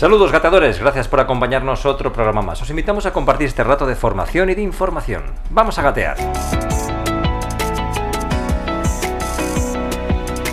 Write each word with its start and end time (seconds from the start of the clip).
Saludos 0.00 0.32
gatadores, 0.32 0.80
gracias 0.80 1.08
por 1.08 1.20
acompañarnos 1.20 1.84
otro 1.84 2.10
programa 2.10 2.40
más. 2.40 2.62
Os 2.62 2.70
invitamos 2.70 3.04
a 3.04 3.12
compartir 3.12 3.48
este 3.48 3.62
rato 3.62 3.84
de 3.84 3.94
formación 3.94 4.48
y 4.48 4.54
de 4.54 4.62
información. 4.62 5.24
Vamos 5.50 5.78
a 5.78 5.82
gatear. 5.82 6.16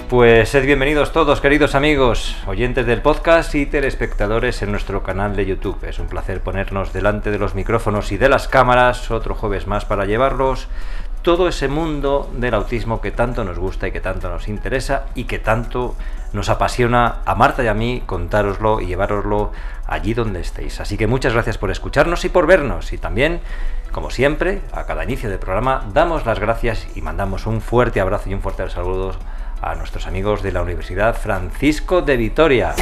Pues 0.10 0.50
sed 0.50 0.66
bienvenidos 0.66 1.14
todos, 1.14 1.40
queridos 1.40 1.76
amigos, 1.76 2.36
oyentes 2.46 2.86
del 2.86 3.02
podcast 3.02 3.56
y 3.56 3.66
telespectadores 3.66 4.62
en 4.64 4.72
nuestro 4.72 5.02
canal 5.02 5.38
de 5.38 5.46
YouTube. 5.46 5.82
Es 5.86 6.00
un 6.00 6.08
placer 6.08 6.42
ponernos 6.42 6.92
delante 6.92 7.32
de 7.32 7.40
los 7.40 7.56
micrófonos 7.56 8.12
y 8.12 8.18
de 8.18 8.28
las 8.28 8.50
cámaras 8.50 9.12
otro 9.12 9.34
jueves 9.34 9.66
más 9.66 9.86
para 9.86 10.04
llevarlos 10.04 10.68
todo 11.22 11.48
ese 11.48 11.70
mundo 11.70 12.30
del 12.36 12.54
autismo 12.54 13.00
que 13.00 13.12
tanto 13.12 13.46
nos 13.46 13.60
gusta 13.60 13.88
y 13.88 13.92
que 13.94 14.02
tanto 14.02 14.30
nos 14.30 14.50
interesa 14.50 15.06
y 15.16 15.24
que 15.24 15.40
tanto 15.40 15.96
nos 16.34 16.50
apasiona 16.50 17.18
a 17.26 17.36
Marta 17.36 17.64
y 17.64 17.68
a 17.68 17.74
mí 17.74 18.04
contároslo 18.06 18.82
y 18.82 18.88
llevároslo 18.88 19.52
allí 19.86 20.14
donde 20.14 20.42
estéis. 20.42 20.80
Así 20.80 20.98
que 20.98 21.08
muchas 21.08 21.34
gracias 21.34 21.58
por 21.58 21.72
escucharnos 21.72 22.26
y 22.26 22.30
por 22.30 22.48
vernos. 22.48 22.94
Y 22.94 22.98
también, 22.98 23.40
como 23.92 24.10
siempre, 24.10 24.62
a 24.72 24.86
cada 24.86 25.04
inicio 25.04 25.30
del 25.30 25.40
programa 25.40 25.86
damos 25.94 26.26
las 26.26 26.40
gracias 26.40 26.88
y 26.96 27.02
mandamos 27.02 27.46
un 27.46 27.62
fuerte 27.62 28.02
abrazo 28.02 28.30
y 28.30 28.34
un 28.34 28.42
fuerte 28.42 28.70
saludo 28.70 29.16
a 29.62 29.76
nuestros 29.76 30.06
amigos 30.08 30.44
de 30.44 30.52
la 30.52 30.62
Universidad 30.62 31.16
Francisco 31.16 32.02
de 32.02 32.18
Vitoria. 32.18 32.76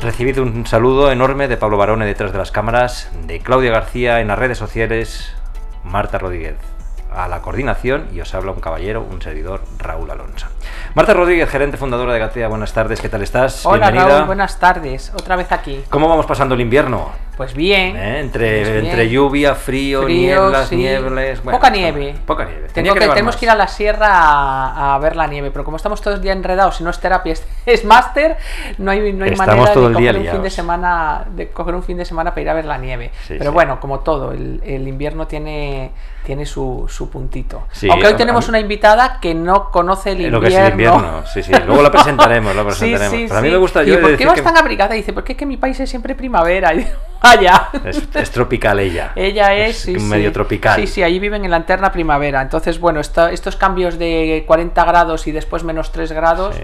Recibido 0.00 0.42
un 0.42 0.66
saludo 0.66 1.10
enorme 1.10 1.48
de 1.48 1.56
Pablo 1.56 1.78
Barone 1.78 2.04
detrás 2.04 2.32
de 2.32 2.38
las 2.38 2.50
cámaras, 2.50 3.10
de 3.26 3.40
Claudia 3.40 3.70
García 3.70 4.20
en 4.20 4.28
las 4.28 4.38
redes 4.38 4.58
sociales, 4.58 5.34
Marta 5.82 6.18
Rodríguez 6.18 6.73
a 7.14 7.28
la 7.28 7.40
coordinación 7.40 8.08
y 8.12 8.20
os 8.20 8.34
habla 8.34 8.52
un 8.52 8.60
caballero, 8.60 9.02
un 9.02 9.20
servidor, 9.22 9.62
Raúl 9.78 10.10
Alonso. 10.10 10.46
Marta 10.94 11.14
Rodríguez, 11.14 11.48
gerente 11.48 11.76
fundadora 11.76 12.12
de 12.12 12.18
Gatea, 12.18 12.48
buenas 12.48 12.72
tardes, 12.72 13.00
¿qué 13.00 13.08
tal 13.08 13.22
estás? 13.22 13.64
Hola 13.66 13.90
Raúl, 13.90 14.26
buenas 14.26 14.58
tardes, 14.58 15.12
otra 15.14 15.36
vez 15.36 15.50
aquí. 15.52 15.84
¿Cómo 15.90 16.08
vamos 16.08 16.26
pasando 16.26 16.54
el 16.54 16.60
invierno? 16.60 17.10
Pues 17.36 17.54
bien. 17.54 17.96
¿Eh? 17.96 18.20
Entre, 18.20 18.62
pues 18.62 18.84
entre 18.84 19.08
lluvia, 19.08 19.54
frío, 19.54 20.06
nieblas, 20.06 20.70
niebles. 20.70 21.40
poca 21.40 21.70
nieve. 21.70 22.14
Poca 22.26 22.44
nieve. 22.44 22.68
Tengo 22.72 22.94
que, 22.94 23.08
tenemos 23.08 23.36
que 23.36 23.46
ir 23.46 23.50
a 23.50 23.54
la 23.54 23.66
sierra 23.66 24.94
a, 24.94 24.98
ver 24.98 25.16
la 25.16 25.26
nieve, 25.26 25.50
pero 25.50 25.64
como 25.64 25.76
estamos 25.76 26.00
todos 26.00 26.16
el 26.16 26.22
día 26.22 26.32
enredados, 26.32 26.76
si 26.76 26.84
no 26.84 26.90
es 26.90 27.00
terapia, 27.00 27.34
es, 27.66 27.84
máster, 27.84 28.36
no 28.78 28.90
hay, 28.90 29.12
no 29.12 29.24
hay 29.24 29.34
manera 29.34 29.74
de 29.74 29.74
coger, 29.74 30.16
un 30.16 30.26
fin 30.26 30.42
de 30.42 30.50
semana, 30.50 31.24
de 31.30 31.48
coger 31.50 31.74
un 31.74 31.82
fin 31.82 31.96
de 31.96 32.04
semana 32.04 32.30
para 32.30 32.42
ir 32.42 32.48
a 32.50 32.54
ver 32.54 32.64
la 32.64 32.78
nieve. 32.78 33.10
pero 33.28 33.52
bueno, 33.52 33.80
como 33.80 34.00
todo, 34.00 34.32
el, 34.32 34.60
el 34.64 34.86
invierno 34.86 35.26
tiene 35.26 35.92
tiene 36.24 36.46
su, 36.46 36.86
su 36.88 37.10
puntito. 37.10 37.68
Aunque 37.90 38.06
hoy 38.06 38.14
tenemos 38.14 38.48
una 38.48 38.58
invitada 38.58 39.20
que 39.20 39.34
no 39.34 39.70
conoce 39.70 40.12
el 40.12 40.22
invierno. 40.22 40.38
Lo 40.38 40.46
que 40.46 40.54
es 40.54 40.58
el 40.58 40.70
invierno, 40.70 41.26
sí, 41.26 41.42
sí. 41.42 41.52
Luego 41.66 41.82
la 41.82 41.90
presentaremos, 41.90 42.56
la 42.56 42.64
presentaremos. 42.64 43.30
a 43.30 43.40
mí 43.40 43.50
me 43.50 43.56
gusta 43.58 43.82
yo. 43.84 44.00
¿Por 44.00 44.16
qué 44.16 44.26
vas 44.26 44.42
tan 44.42 44.56
abrigada? 44.56 44.94
dice, 44.94 45.12
porque 45.12 45.32
es 45.32 45.38
que 45.38 45.46
mi 45.46 45.56
país 45.56 45.78
es 45.78 45.88
siempre 45.88 46.14
primavera. 46.14 46.72
Es, 48.14 48.30
tropical 48.30 48.78
ella. 48.80 49.12
Ella 49.16 49.54
es. 49.54 49.88
es 49.88 50.02
medio 50.02 50.32
tropical. 50.32 50.80
Sí, 50.80 50.86
sí, 50.86 51.02
allí 51.02 51.18
viven 51.18 51.44
en 51.44 51.50
la 51.50 51.58
eterna 51.58 51.90
primavera. 51.90 52.42
Entonces, 52.42 52.78
bueno, 52.78 53.00
estos 53.00 53.56
cambios 53.56 53.98
de 53.98 54.44
40 54.46 54.84
grados 54.84 55.26
y 55.26 55.32
después 55.32 55.64
menos 55.64 55.92
3 55.92 56.12
grados 56.12 56.56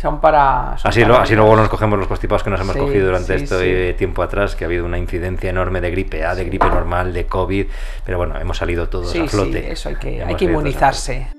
son 0.00 0.20
para... 0.20 0.74
así, 0.74 1.02
así 1.02 1.34
luego 1.34 1.56
nos 1.56 1.68
cogemos 1.68 1.98
los 1.98 2.06
constipados 2.06 2.44
que 2.44 2.50
nos 2.50 2.60
hemos 2.60 2.76
cogido 2.76 3.06
durante 3.06 3.34
este 3.34 3.94
tiempo 3.94 4.22
atrás, 4.22 4.54
que 4.54 4.64
ha 4.64 4.68
habido 4.68 4.84
una 4.84 4.98
incidencia 4.98 5.50
enorme 5.50 5.80
de 5.80 5.90
gripe 5.90 6.24
A, 6.24 6.36
de 6.36 6.44
gripe 6.44 6.68
normal, 6.68 7.12
de 7.12 7.26
COVID, 7.26 7.66
pero 8.04 8.18
bueno, 8.18 8.38
hemos 8.38 8.56
salido 8.58 8.88
todos 8.88 9.14
a 9.16 9.26
flote. 9.26 9.62
Sí, 9.62 9.66
eso 9.70 9.88
hay 9.88 9.96
que, 9.96 10.22
hay 10.22 10.34
que 10.36 10.44
inmunizarse. 10.44 11.37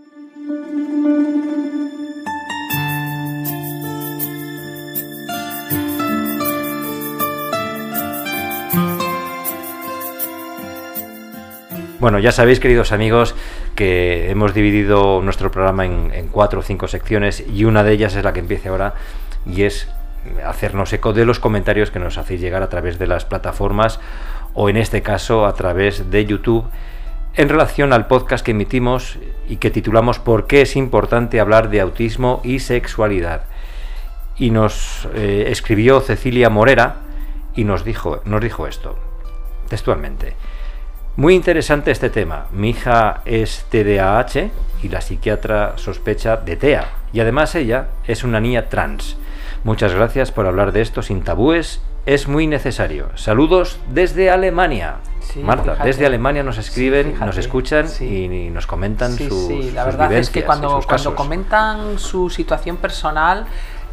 Bueno, 12.09 12.23
ya 12.23 12.31
sabéis, 12.31 12.59
queridos 12.59 12.91
amigos, 12.91 13.35
que 13.75 14.31
hemos 14.31 14.55
dividido 14.55 15.21
nuestro 15.21 15.51
programa 15.51 15.85
en, 15.85 16.27
cuatro 16.31 16.61
o 16.61 16.63
cinco 16.63 16.87
secciones 16.87 17.43
y 17.47 17.65
una 17.65 17.83
de 17.83 17.91
ellas 17.93 18.15
es 18.15 18.23
la 18.23 18.33
que 18.33 18.39
empiece 18.39 18.69
ahora 18.69 18.95
y 19.45 19.61
es 19.61 19.87
hacernos 20.43 20.91
eco 20.91 21.13
de 21.13 21.23
los 21.23 21.39
comentarios 21.39 21.91
que 21.91 21.99
nos 21.99 22.17
hacéis 22.17 22.41
llegar 22.41 22.63
a 22.63 22.69
través 22.69 22.97
de 22.97 23.05
las 23.05 23.25
plataformas 23.25 23.99
o 24.55 24.69
en 24.69 24.77
este 24.77 25.03
caso 25.03 25.45
a 25.45 25.53
través 25.53 26.09
de 26.09 26.25
YouTube 26.25 26.65
en 27.35 27.47
relación 27.47 27.93
al 27.93 28.07
podcast 28.07 28.43
que 28.43 28.51
emitimos 28.51 29.19
y 29.47 29.57
que 29.57 29.69
titulamos 29.69 30.17
¿Por 30.17 30.47
qué 30.47 30.63
es 30.63 30.75
importante 30.75 31.39
hablar 31.39 31.69
de 31.69 31.79
autismo 31.79 32.41
y 32.43 32.57
sexualidad? 32.57 33.43
Y 34.35 34.49
nos 34.49 35.07
eh, 35.13 35.45
escribió 35.49 36.01
Cecilia 36.01 36.49
Morera 36.49 37.01
y 37.53 37.65
nos 37.65 37.85
dijo, 37.85 38.23
nos 38.25 38.41
dijo 38.41 38.65
esto, 38.65 38.97
textualmente. 39.69 40.33
Muy 41.19 41.35
interesante 41.35 41.91
este 41.91 42.09
tema. 42.09 42.45
Mi 42.53 42.69
hija 42.69 43.23
es 43.25 43.65
TDAH 43.69 44.51
y 44.81 44.87
la 44.87 45.01
psiquiatra 45.01 45.73
sospecha 45.75 46.37
de 46.37 46.55
TEA. 46.55 46.85
Y 47.11 47.19
además 47.19 47.55
ella 47.55 47.87
es 48.07 48.23
una 48.23 48.39
niña 48.39 48.69
trans. 48.69 49.17
Muchas 49.65 49.93
gracias 49.93 50.31
por 50.31 50.45
hablar 50.45 50.71
de 50.71 50.79
esto 50.79 51.01
sin 51.01 51.21
tabúes. 51.21 51.81
Es 52.05 52.29
muy 52.29 52.47
necesario. 52.47 53.09
Saludos 53.15 53.79
desde 53.89 54.29
Alemania. 54.29 54.95
Marta, 55.43 55.75
desde 55.83 56.05
Alemania 56.05 56.41
nos 56.41 56.57
escriben, 56.57 57.19
nos 57.19 57.35
escuchan 57.35 57.87
y, 57.99 58.49
nos 58.49 58.65
comentan 58.65 59.11
sus, 59.11 59.47
sí, 59.47 59.71
la 59.71 59.83
verdad 59.83 60.13
es 60.13 60.29
que 60.29 60.45
cuando, 60.45 60.79
cuando 60.87 61.15
comentan 61.15 61.99
su 61.99 62.29
situación 62.29 62.77
personal 62.77 63.45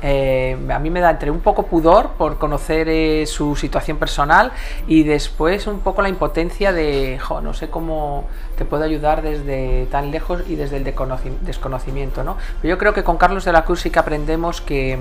eh, 0.08 0.56
a 0.72 0.78
mí 0.78 0.88
me 0.88 1.00
da 1.00 1.10
entre 1.10 1.32
un 1.32 1.40
poco 1.40 1.64
pudor 1.64 2.10
por 2.10 2.38
conocer 2.38 2.88
eh, 2.88 3.26
su 3.26 3.56
situación 3.56 3.96
personal 3.96 4.52
y 4.86 5.02
después 5.02 5.66
un 5.66 5.80
poco 5.80 6.00
la 6.00 6.08
impotencia 6.08 6.72
de, 6.72 7.18
no 7.42 7.52
sé 7.54 7.70
cómo 7.70 8.28
te 8.56 8.64
puedo 8.64 8.84
ayudar 8.84 9.22
desde 9.22 9.86
tan 9.86 10.12
lejos 10.12 10.44
y 10.48 10.54
desde 10.54 10.76
el 10.76 10.84
desconocimiento. 10.84 12.22
¿no? 12.22 12.36
Pero 12.62 12.74
yo 12.74 12.78
creo 12.78 12.94
que 12.94 13.02
con 13.02 13.16
Carlos 13.16 13.44
de 13.44 13.52
la 13.52 13.64
Cruz 13.64 13.80
sí 13.80 13.90
que 13.90 13.98
aprendemos 13.98 14.60
que, 14.60 14.96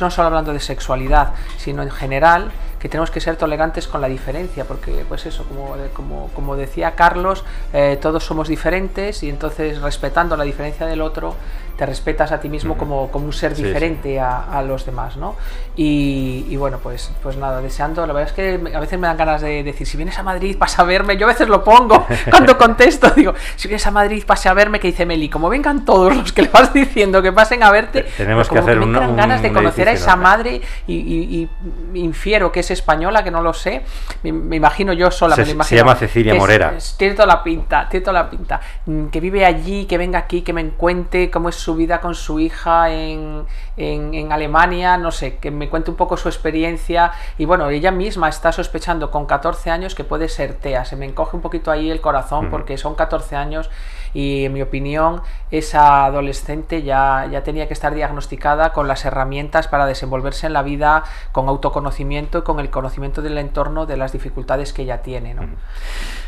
no 0.00 0.10
solo 0.10 0.28
hablando 0.28 0.54
de 0.54 0.60
sexualidad, 0.60 1.34
sino 1.58 1.82
en 1.82 1.90
general, 1.90 2.50
que 2.78 2.88
tenemos 2.88 3.10
que 3.10 3.20
ser 3.20 3.36
tolerantes 3.36 3.88
con 3.88 4.00
la 4.00 4.08
diferencia, 4.08 4.64
porque 4.64 5.04
pues 5.08 5.26
eso, 5.26 5.44
como, 5.44 5.74
como, 5.92 6.30
como 6.34 6.56
decía 6.56 6.94
Carlos, 6.94 7.44
eh, 7.72 7.98
todos 8.00 8.24
somos 8.24 8.48
diferentes 8.48 9.22
y 9.22 9.28
entonces 9.28 9.80
respetando 9.80 10.36
la 10.36 10.44
diferencia 10.44 10.86
del 10.86 11.02
otro, 11.02 11.34
te 11.78 11.86
respetas 11.86 12.32
a 12.32 12.40
ti 12.40 12.48
mismo 12.48 12.76
como, 12.76 13.08
como 13.08 13.26
un 13.26 13.32
ser 13.32 13.54
diferente 13.54 14.18
A, 14.18 14.58
a, 14.58 14.62
los 14.62 14.84
demás, 14.84 15.16
¿no? 15.16 15.36
Y, 15.76 16.44
y, 16.50 16.56
bueno, 16.56 16.80
pues, 16.82 17.12
pues 17.22 17.36
nada, 17.36 17.60
deseando, 17.60 18.04
la 18.04 18.12
verdad 18.12 18.30
es 18.30 18.34
que 18.34 18.74
a 18.74 18.80
veces 18.80 18.98
me 18.98 19.06
dan 19.06 19.16
ganas 19.16 19.40
de 19.40 19.62
decir, 19.62 19.86
si 19.86 19.96
vienes 19.96 20.18
a 20.18 20.24
Madrid, 20.24 20.58
pasa 20.58 20.82
a 20.82 20.84
verme, 20.84 21.16
yo 21.16 21.26
a 21.26 21.28
veces 21.28 21.48
lo 21.48 21.62
pongo 21.62 22.04
cuando 22.30 22.58
contesto, 22.58 23.10
digo, 23.10 23.32
si 23.54 23.68
vienes 23.68 23.86
a 23.86 23.92
Madrid, 23.92 24.24
pase 24.26 24.48
a 24.48 24.54
verme, 24.54 24.80
que 24.80 24.88
dice 24.88 25.06
Meli, 25.06 25.28
como 25.28 25.48
vengan 25.48 25.84
todos 25.84 26.16
los 26.16 26.32
que 26.32 26.42
le 26.42 26.48
vas 26.48 26.74
diciendo 26.74 27.22
que 27.22 27.32
pasen 27.32 27.62
a 27.62 27.70
verte, 27.70 28.02
tenemos 28.16 28.48
que 28.48 28.58
hacer 28.58 28.80
que 28.80 28.84
me 28.84 29.14
ganas 29.14 29.40
de 29.40 29.52
conocer 29.52 29.88
a 29.88 29.92
esa 29.92 30.16
madre 30.16 30.60
y, 30.88 30.94
y, 30.94 31.48
infiero 31.94 32.50
que 32.50 32.58
es 32.58 32.72
española, 32.72 33.22
que 33.22 33.30
no 33.30 33.40
lo 33.40 33.54
sé, 33.54 33.82
me, 34.24 34.56
imagino 34.56 34.92
yo 34.92 35.12
sola, 35.12 35.36
se, 35.36 35.44
me 35.44 35.50
imagino. 35.52 35.68
Se 35.68 35.76
llama 35.76 35.94
Cecilia 35.94 36.34
Morera. 36.34 36.74
tiene 36.96 37.14
toda 37.14 37.26
la 37.26 37.44
pinta, 37.44 37.88
tiene 37.88 38.04
toda 38.04 38.24
la 38.24 38.28
pinta, 38.28 38.60
mm, 38.86 39.06
que 39.06 39.20
vive 39.20 39.46
allí, 39.46 39.84
que 39.86 39.96
venga 39.96 40.18
aquí, 40.18 40.42
que 40.42 40.52
me 40.52 40.60
encuentre 40.60 41.30
cómo 41.30 41.48
es 41.50 41.67
su 41.68 41.74
vida 41.74 42.00
con 42.00 42.14
su 42.14 42.40
hija 42.40 42.90
en, 42.90 43.44
en, 43.76 44.32
Alemania, 44.32 44.96
no 44.96 45.10
sé, 45.10 45.36
que 45.36 45.50
me 45.50 45.68
cuente 45.68 45.90
un 45.90 45.98
poco 45.98 46.16
su 46.16 46.26
experiencia. 46.30 47.12
Y 47.36 47.44
bueno, 47.44 47.68
ella 47.68 47.90
misma 47.90 48.30
está 48.30 48.52
sospechando 48.52 49.10
con 49.10 49.26
14 49.26 49.70
años 49.70 49.94
que 49.94 50.02
puede 50.02 50.30
ser 50.30 50.54
TEA. 50.54 50.86
Se 50.86 50.96
me 50.96 51.04
encoge 51.04 51.36
un 51.36 51.42
poquito 51.42 51.70
ahí 51.70 51.90
el 51.90 52.00
corazón 52.00 52.48
porque 52.48 52.78
son 52.78 52.94
14 52.94 53.36
años 53.36 53.68
y 54.14 54.46
en 54.46 54.52
mi 54.54 54.62
opinión 54.62 55.20
esa 55.50 56.06
adolescente 56.06 56.82
ya, 56.82 57.26
ya 57.30 57.42
tenía 57.42 57.68
que 57.68 57.74
estar 57.74 57.94
diagnosticada 57.94 58.72
con 58.72 58.88
las 58.88 59.04
herramientas 59.04 59.68
para 59.68 59.84
desenvolverse 59.86 60.46
en 60.46 60.52
la 60.52 60.62
vida 60.62 61.04
con 61.32 61.48
autoconocimiento 61.48 62.38
y 62.38 62.42
con 62.42 62.60
el 62.60 62.70
conocimiento 62.70 63.22
del 63.22 63.36
entorno 63.38 63.86
de 63.86 63.96
las 63.96 64.12
dificultades 64.12 64.72
que 64.72 64.82
ella 64.82 65.02
tiene. 65.02 65.34
¿no? 65.34 65.42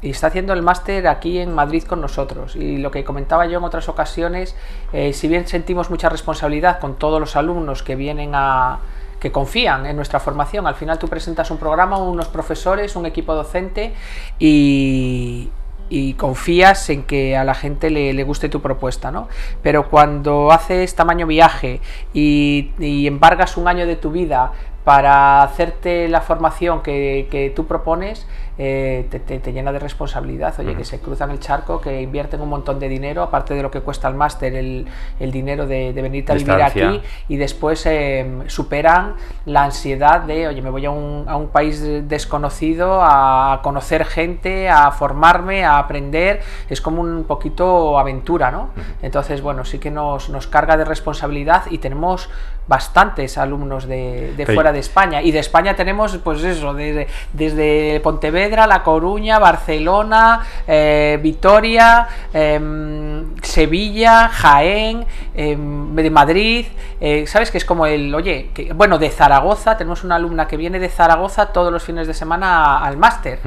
está 0.01 0.27
haciendo 0.27 0.53
el 0.53 0.61
máster 0.61 1.07
aquí 1.07 1.39
en 1.39 1.53
Madrid 1.53 1.83
con 1.83 2.01
nosotros. 2.01 2.55
Y 2.55 2.77
lo 2.77 2.91
que 2.91 3.03
comentaba 3.03 3.45
yo 3.47 3.57
en 3.57 3.63
otras 3.63 3.89
ocasiones, 3.89 4.55
eh, 4.93 5.13
si 5.13 5.27
bien 5.27 5.47
sentimos 5.47 5.89
mucha 5.89 6.09
responsabilidad 6.09 6.79
con 6.79 6.95
todos 6.95 7.19
los 7.19 7.35
alumnos 7.35 7.81
que 7.81 7.95
vienen 7.95 8.31
a 8.33 8.79
que 9.19 9.31
confían 9.31 9.85
en 9.87 9.95
nuestra 9.95 10.19
formación, 10.19 10.67
al 10.67 10.75
final 10.75 10.99
tú 10.99 11.07
presentas 11.07 11.49
un 11.49 11.57
programa, 11.57 11.97
unos 11.97 12.27
profesores, 12.27 12.95
un 12.95 13.07
equipo 13.07 13.33
docente 13.33 13.93
y, 14.37 15.49
confías 16.17 16.89
en 16.89 17.03
que 17.03 17.37
a 17.37 17.43
la 17.43 17.53
gente 17.53 17.89
le, 17.89 18.23
guste 18.23 18.49
tu 18.49 18.61
propuesta, 18.61 19.11
¿no? 19.11 19.27
Pero 19.63 19.89
cuando 19.89 20.51
haces 20.51 20.93
tamaño 20.95 21.25
viaje 21.25 21.79
y, 22.13 22.71
y 22.79 23.07
embargas 23.07 23.55
un 23.57 23.67
año 23.67 23.85
de 23.87 23.95
tu 23.95 24.11
vida 24.11 24.51
para 24.85 25.41
hacerte 25.41 26.07
la 26.07 26.21
formación 26.21 26.83
que, 26.83 27.27
que 27.31 27.49
tú 27.49 27.65
propones, 27.65 28.27
eh, 28.57 29.07
te, 29.10 29.52
llena 29.52 29.72
de 29.72 29.80
responsabilidad. 29.80 30.54
Oye, 30.60 30.75
que 30.75 30.86
se 30.86 31.00
cruzan 31.00 31.31
el 31.31 31.40
charco, 31.40 31.81
que 31.81 32.02
invierten 32.02 32.42
un 32.42 32.50
montón 32.50 32.80
de 32.80 32.88
dinero, 32.88 33.22
aparte 33.22 33.54
de 33.54 33.62
lo 33.62 33.69
que 33.69 33.81
cuesta 33.81 34.07
el 34.07 34.16
máster, 34.16 34.56
el, 34.56 34.88
el, 35.19 35.31
dinero 35.31 35.68
de, 35.68 35.92
de 35.92 36.02
venirte 36.02 36.31
a 36.31 36.36
vivir 36.36 36.62
aquí, 36.62 37.02
y 37.28 37.36
después 37.38 37.86
em, 37.86 38.48
superan 38.48 39.16
la 39.46 39.63
ansiedad 39.63 40.22
de, 40.22 40.48
oye, 40.48 40.62
me 40.62 40.69
voy 40.69 40.86
a 40.86 40.92
un, 40.92 41.25
a 41.28 41.36
un, 41.36 41.50
país 41.50 41.81
desconocido 42.07 43.00
a 43.02 43.60
conocer 43.63 44.06
gente, 44.06 44.69
a 44.69 44.92
formarme, 44.92 45.63
a 45.63 45.78
aprender. 45.78 46.42
Es 46.69 46.81
como 46.81 47.02
un 47.02 47.25
poquito 47.25 48.00
aventura, 48.00 48.52
¿no? 48.52 48.69
Entonces, 49.02 49.42
bueno, 49.42 49.63
sí 49.66 49.80
que 49.80 49.92
nos, 49.92 50.30
nos 50.30 50.48
carga 50.48 50.75
de 50.78 50.86
responsabilidad 50.86 51.63
y 51.69 51.78
tenemos 51.78 52.30
bastantes 52.68 53.38
alumnos 53.38 53.88
de, 53.88 54.34
de 54.36 54.46
fuera 54.46 54.72
de 54.72 54.80
España. 54.80 55.22
Y 55.22 55.31
de 55.31 55.40
España 55.40 55.75
tenemos, 55.75 56.18
pues 56.18 56.44
eso, 56.44 56.74
desde, 56.74 57.07
desde 57.34 58.00
Pontevedra, 58.02 58.44
La 58.50 58.83
Coruña, 58.83 59.39
Barcelona, 59.39 60.42
eh, 60.68 61.19
Vitoria, 61.21 62.07
em, 62.33 63.36
Sevilla, 63.42 64.30
Jaén, 64.30 65.06
em, 65.33 65.95
de 65.95 66.09
Madrid. 66.09 66.65
Eh, 67.00 67.25
¿Sabes? 67.27 67.51
Que 67.51 67.57
es 67.57 67.65
como 67.65 67.86
el, 67.86 68.13
oye, 68.13 68.51
que, 68.53 68.74
bueno, 68.74 68.97
de 68.97 69.09
Zaragoza, 69.09 69.77
tenemos 69.77 70.03
una 70.03 70.15
alumna 70.15 70.47
que 70.47 70.57
viene 70.57 70.80
de 70.80 70.89
Zaragoza 70.89 71.47
todos 71.47 71.71
los 71.71 71.83
fines 71.83 72.07
de 72.07 72.13
semana 72.13 72.77
al 72.77 72.97
máster 72.97 73.39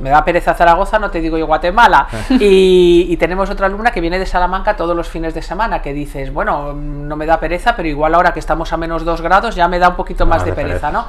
me 0.00 0.10
da 0.10 0.24
pereza 0.24 0.54
Zaragoza, 0.54 0.98
no 0.98 1.10
te 1.10 1.20
digo 1.20 1.38
yo 1.38 1.46
Guatemala. 1.46 2.08
y, 2.30 3.16
tenemos 3.16 3.48
otra 3.48 3.66
alumna 3.66 3.90
que 3.90 4.00
viene 4.00 4.18
de 4.18 4.26
Salamanca 4.26 4.76
todos 4.76 4.96
los 4.96 5.08
fines 5.08 5.34
de 5.34 5.42
semana, 5.42 5.80
que 5.80 5.92
dices, 5.92 6.32
bueno, 6.32 6.72
no 6.72 7.16
me 7.16 7.26
da 7.26 7.38
pereza, 7.40 7.76
pero 7.76 7.88
igual 7.88 8.14
ahora 8.14 8.32
que 8.32 8.40
estamos 8.40 8.72
a 8.72 8.76
menos 8.76 9.04
2 9.04 9.20
grados 9.20 9.54
ya 9.54 9.68
me 9.68 9.78
da 9.78 9.90
un 9.90 9.96
poquito 9.96 10.26
más 10.26 10.44
de 10.44 10.52
pereza, 10.52 10.90
¿no? 10.90 11.06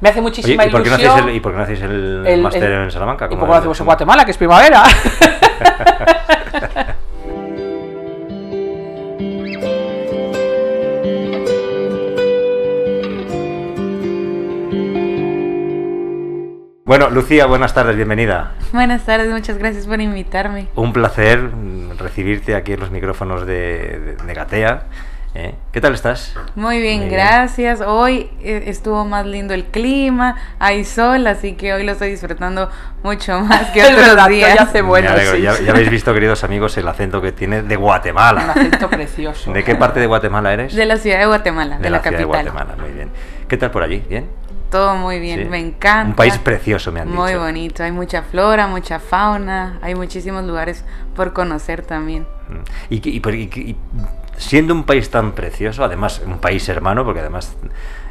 Me 0.00 0.10
hace 0.10 0.20
muchísima 0.20 0.64
¿y 0.64 0.70
por 0.70 0.80
ilusión. 0.86 1.16
Qué 1.16 1.22
no 1.22 1.30
¿Y 1.32 1.40
por 1.40 1.52
qué 1.52 1.58
no 1.58 1.64
hacéis 1.64 1.82
el, 1.82 2.40
máster 2.40 2.70
en 2.70 2.90
Salamanca? 2.90 3.26
¿Y 3.26 3.36
por 3.36 3.40
qué 3.40 3.46
lo 3.46 3.54
hacemos 3.54 3.80
en 3.80 3.86
Guatemala, 3.86 4.24
que 4.24 4.30
es 4.30 4.38
primavera? 4.38 4.84
Bueno, 16.88 17.10
Lucía, 17.10 17.44
buenas 17.44 17.74
tardes, 17.74 17.96
bienvenida. 17.96 18.54
Buenas 18.72 19.04
tardes, 19.04 19.30
muchas 19.30 19.58
gracias 19.58 19.86
por 19.86 20.00
invitarme. 20.00 20.68
Un 20.74 20.94
placer 20.94 21.50
recibirte 21.98 22.54
aquí 22.54 22.72
en 22.72 22.80
los 22.80 22.90
micrófonos 22.90 23.46
de, 23.46 24.16
Gatea. 24.34 24.84
¿Eh? 25.34 25.54
¿Qué 25.72 25.80
tal 25.80 25.94
estás? 25.94 26.34
Muy 26.54 26.80
bien, 26.80 27.08
gracias. 27.10 27.80
Hoy 27.80 28.30
eh, 28.40 28.64
estuvo 28.66 29.04
más 29.04 29.26
lindo 29.26 29.54
el 29.54 29.66
clima, 29.66 30.36
hay 30.58 30.84
sol, 30.84 31.26
así 31.26 31.52
que 31.52 31.72
hoy 31.72 31.84
lo 31.84 31.92
estoy 31.92 32.10
disfrutando 32.10 32.70
mucho 33.02 33.40
más 33.44 33.70
que 33.70 33.84
otros 33.84 34.28
días. 34.28 34.54
Ya, 34.54 34.62
hace 34.62 34.82
bueno, 34.82 35.10
ya, 35.16 35.52
habéis 35.70 35.90
visto, 35.90 36.12
queridos 36.14 36.44
amigos, 36.44 36.76
el 36.78 36.88
acento 36.88 37.20
que 37.20 37.32
tiene 37.32 37.62
de 37.62 37.76
Guatemala. 37.76 38.44
Un 38.44 38.50
acento 38.50 38.90
precioso. 38.90 39.52
¿De 39.52 39.64
qué 39.64 39.74
parte 39.74 40.00
de 40.00 40.06
Guatemala 40.06 40.52
eres? 40.52 40.74
De 40.74 40.86
la 40.86 40.96
ciudad 40.96 41.18
de 41.18 41.26
Guatemala, 41.26 41.78
de, 41.78 41.90
la, 41.90 41.98
capital. 41.98 42.18
de 42.18 42.24
Guatemala, 42.24 42.76
muy 42.78 42.90
bien. 42.90 43.10
¿Qué 43.48 43.56
tal 43.56 43.70
por 43.70 43.82
allí? 43.82 44.02
¿Bien? 44.08 44.28
todo 44.70 44.96
muy 44.96 45.18
bien, 45.18 45.48
me 45.48 45.58
encanta. 45.58 46.10
Un 46.10 46.14
país 46.14 46.36
precioso, 46.38 46.92
me 46.92 47.00
han 47.00 47.08
dicho. 47.08 47.18
Muy 47.18 47.34
bonito, 47.34 47.82
hay 47.82 47.92
mucha 47.92 48.22
flora, 48.22 48.66
mucha 48.66 48.98
fauna, 48.98 49.78
hay 49.82 49.94
muchísimos 49.94 50.44
lugares 50.44 50.84
por 51.16 51.32
conocer 51.32 51.82
también. 51.82 52.26
Mm. 52.48 52.94
Y, 52.94 53.76
siendo 54.38 54.72
un 54.72 54.84
país 54.84 55.10
tan 55.10 55.32
precioso, 55.32 55.84
además 55.84 56.22
un 56.24 56.38
país 56.38 56.68
hermano, 56.68 57.04
porque 57.04 57.20
además 57.20 57.56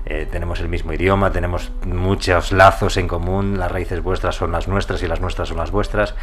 eh, 0.06 0.28
tenemos 0.32 0.60
el 0.60 0.70
mismo 0.70 0.94
idioma, 0.94 1.32
tenemos 1.32 1.72
muchos 1.86 2.52
lazos 2.52 2.98
en 2.98 3.08
común, 3.08 3.58
las 3.58 3.72
raíces 3.72 4.04
vuestras 4.04 4.36
son 4.36 4.52
las 4.52 4.68
nuestras 4.68 5.02
y 5.04 5.08
las 5.08 5.22
nuestras 5.22 5.50
son 5.50 5.58
las 5.58 5.72
vuestras. 5.72 6.16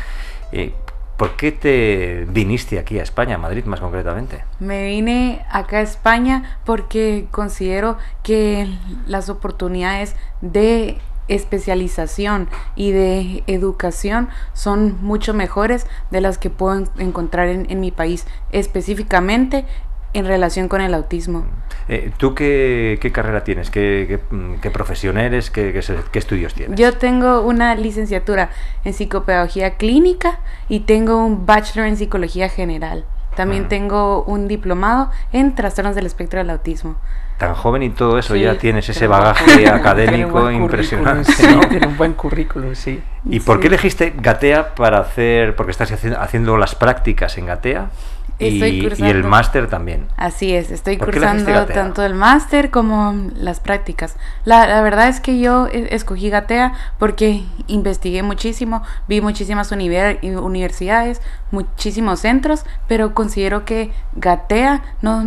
Eh, 0.52 0.72
¿Por 1.16 1.36
qué 1.36 1.52
te 1.52 2.26
viniste 2.28 2.78
aquí 2.78 2.98
a 2.98 3.02
España, 3.02 3.36
a 3.36 3.38
Madrid 3.38 3.64
más 3.64 3.80
concretamente? 3.80 4.44
Me 4.58 4.86
vine 4.86 5.44
acá 5.50 5.78
a 5.78 5.82
España 5.82 6.58
porque 6.64 7.26
considero 7.30 7.98
que 8.22 8.68
las 9.06 9.28
oportunidades 9.28 10.16
de 10.40 10.98
especialización 11.28 12.48
y 12.74 12.90
de 12.90 13.44
educación 13.46 14.28
son 14.52 14.98
mucho 15.02 15.34
mejores 15.34 15.86
de 16.10 16.20
las 16.20 16.36
que 16.36 16.50
puedo 16.50 16.84
encontrar 16.98 17.48
en, 17.48 17.70
en 17.70 17.80
mi 17.80 17.92
país, 17.92 18.26
específicamente 18.50 19.64
en 20.14 20.26
relación 20.26 20.68
con 20.68 20.80
el 20.80 20.94
autismo. 20.94 21.44
Eh, 21.88 22.12
¿Tú 22.16 22.34
qué, 22.34 22.98
carrera 23.12 23.44
tienes? 23.44 23.68
¿Qué, 23.70 24.18
profesión 24.72 25.18
eres? 25.18 25.50
¿Qué, 25.50 25.78
estudios 26.14 26.54
tienes? 26.54 26.78
Yo 26.78 26.94
tengo 26.96 27.42
una 27.42 27.74
licenciatura 27.74 28.50
en 28.84 28.94
psicopedagogía 28.94 29.76
clínica 29.76 30.38
y 30.68 30.80
tengo 30.80 31.18
un 31.18 31.44
bachelor 31.44 31.86
en 31.86 31.96
psicología 31.96 32.48
general. 32.48 33.04
También 33.36 33.68
tengo 33.68 34.22
un 34.22 34.46
diplomado 34.46 35.10
en 35.32 35.56
trastornos 35.56 35.96
del 35.96 36.06
espectro 36.06 36.38
del 36.38 36.50
autismo. 36.50 36.96
Tan 37.38 37.54
joven 37.54 37.82
y 37.82 37.90
todo 37.90 38.16
eso, 38.16 38.36
ya 38.36 38.56
tienes 38.58 38.88
ese 38.88 39.08
bagaje 39.08 39.68
académico 39.68 40.52
impresionante. 40.52 41.32
Sí, 41.32 41.44
tiene 41.68 41.88
un 41.88 41.96
buen 41.96 42.12
currículum, 42.12 42.76
sí. 42.76 43.02
¿Y 43.24 43.40
por 43.40 43.58
qué 43.58 43.66
elegiste 43.66 44.14
Gatea 44.16 44.76
para 44.76 44.98
hacer, 44.98 45.56
porque 45.56 45.72
estás 45.72 45.92
haciendo 45.92 46.56
las 46.56 46.76
prácticas 46.76 47.36
en 47.36 47.46
Gatea? 47.46 47.90
Y, 48.38 48.60
el 49.06 49.24
máster 49.24 49.68
también. 49.68 50.08
Así 50.16 50.54
es, 50.54 50.70
estoy 50.70 50.96
cursando 50.96 51.66
tanto 51.66 52.02
el 52.02 52.14
máster 52.14 52.70
como 52.70 53.30
las 53.36 53.60
prácticas. 53.60 54.16
La, 54.44 54.66
la, 54.66 54.82
verdad 54.82 55.08
es 55.08 55.20
que 55.20 55.38
yo 55.38 55.66
escogí 55.66 56.30
Gatea 56.30 56.72
porque 56.98 57.44
investigué 57.66 58.22
muchísimo, 58.22 58.82
vi 59.08 59.20
muchísimas 59.20 59.70
universidades, 59.72 61.22
muchísimos 61.50 62.20
centros, 62.20 62.64
pero 62.88 63.14
considero 63.14 63.64
que 63.64 63.92
Gatea 64.14 64.82
no, 65.00 65.24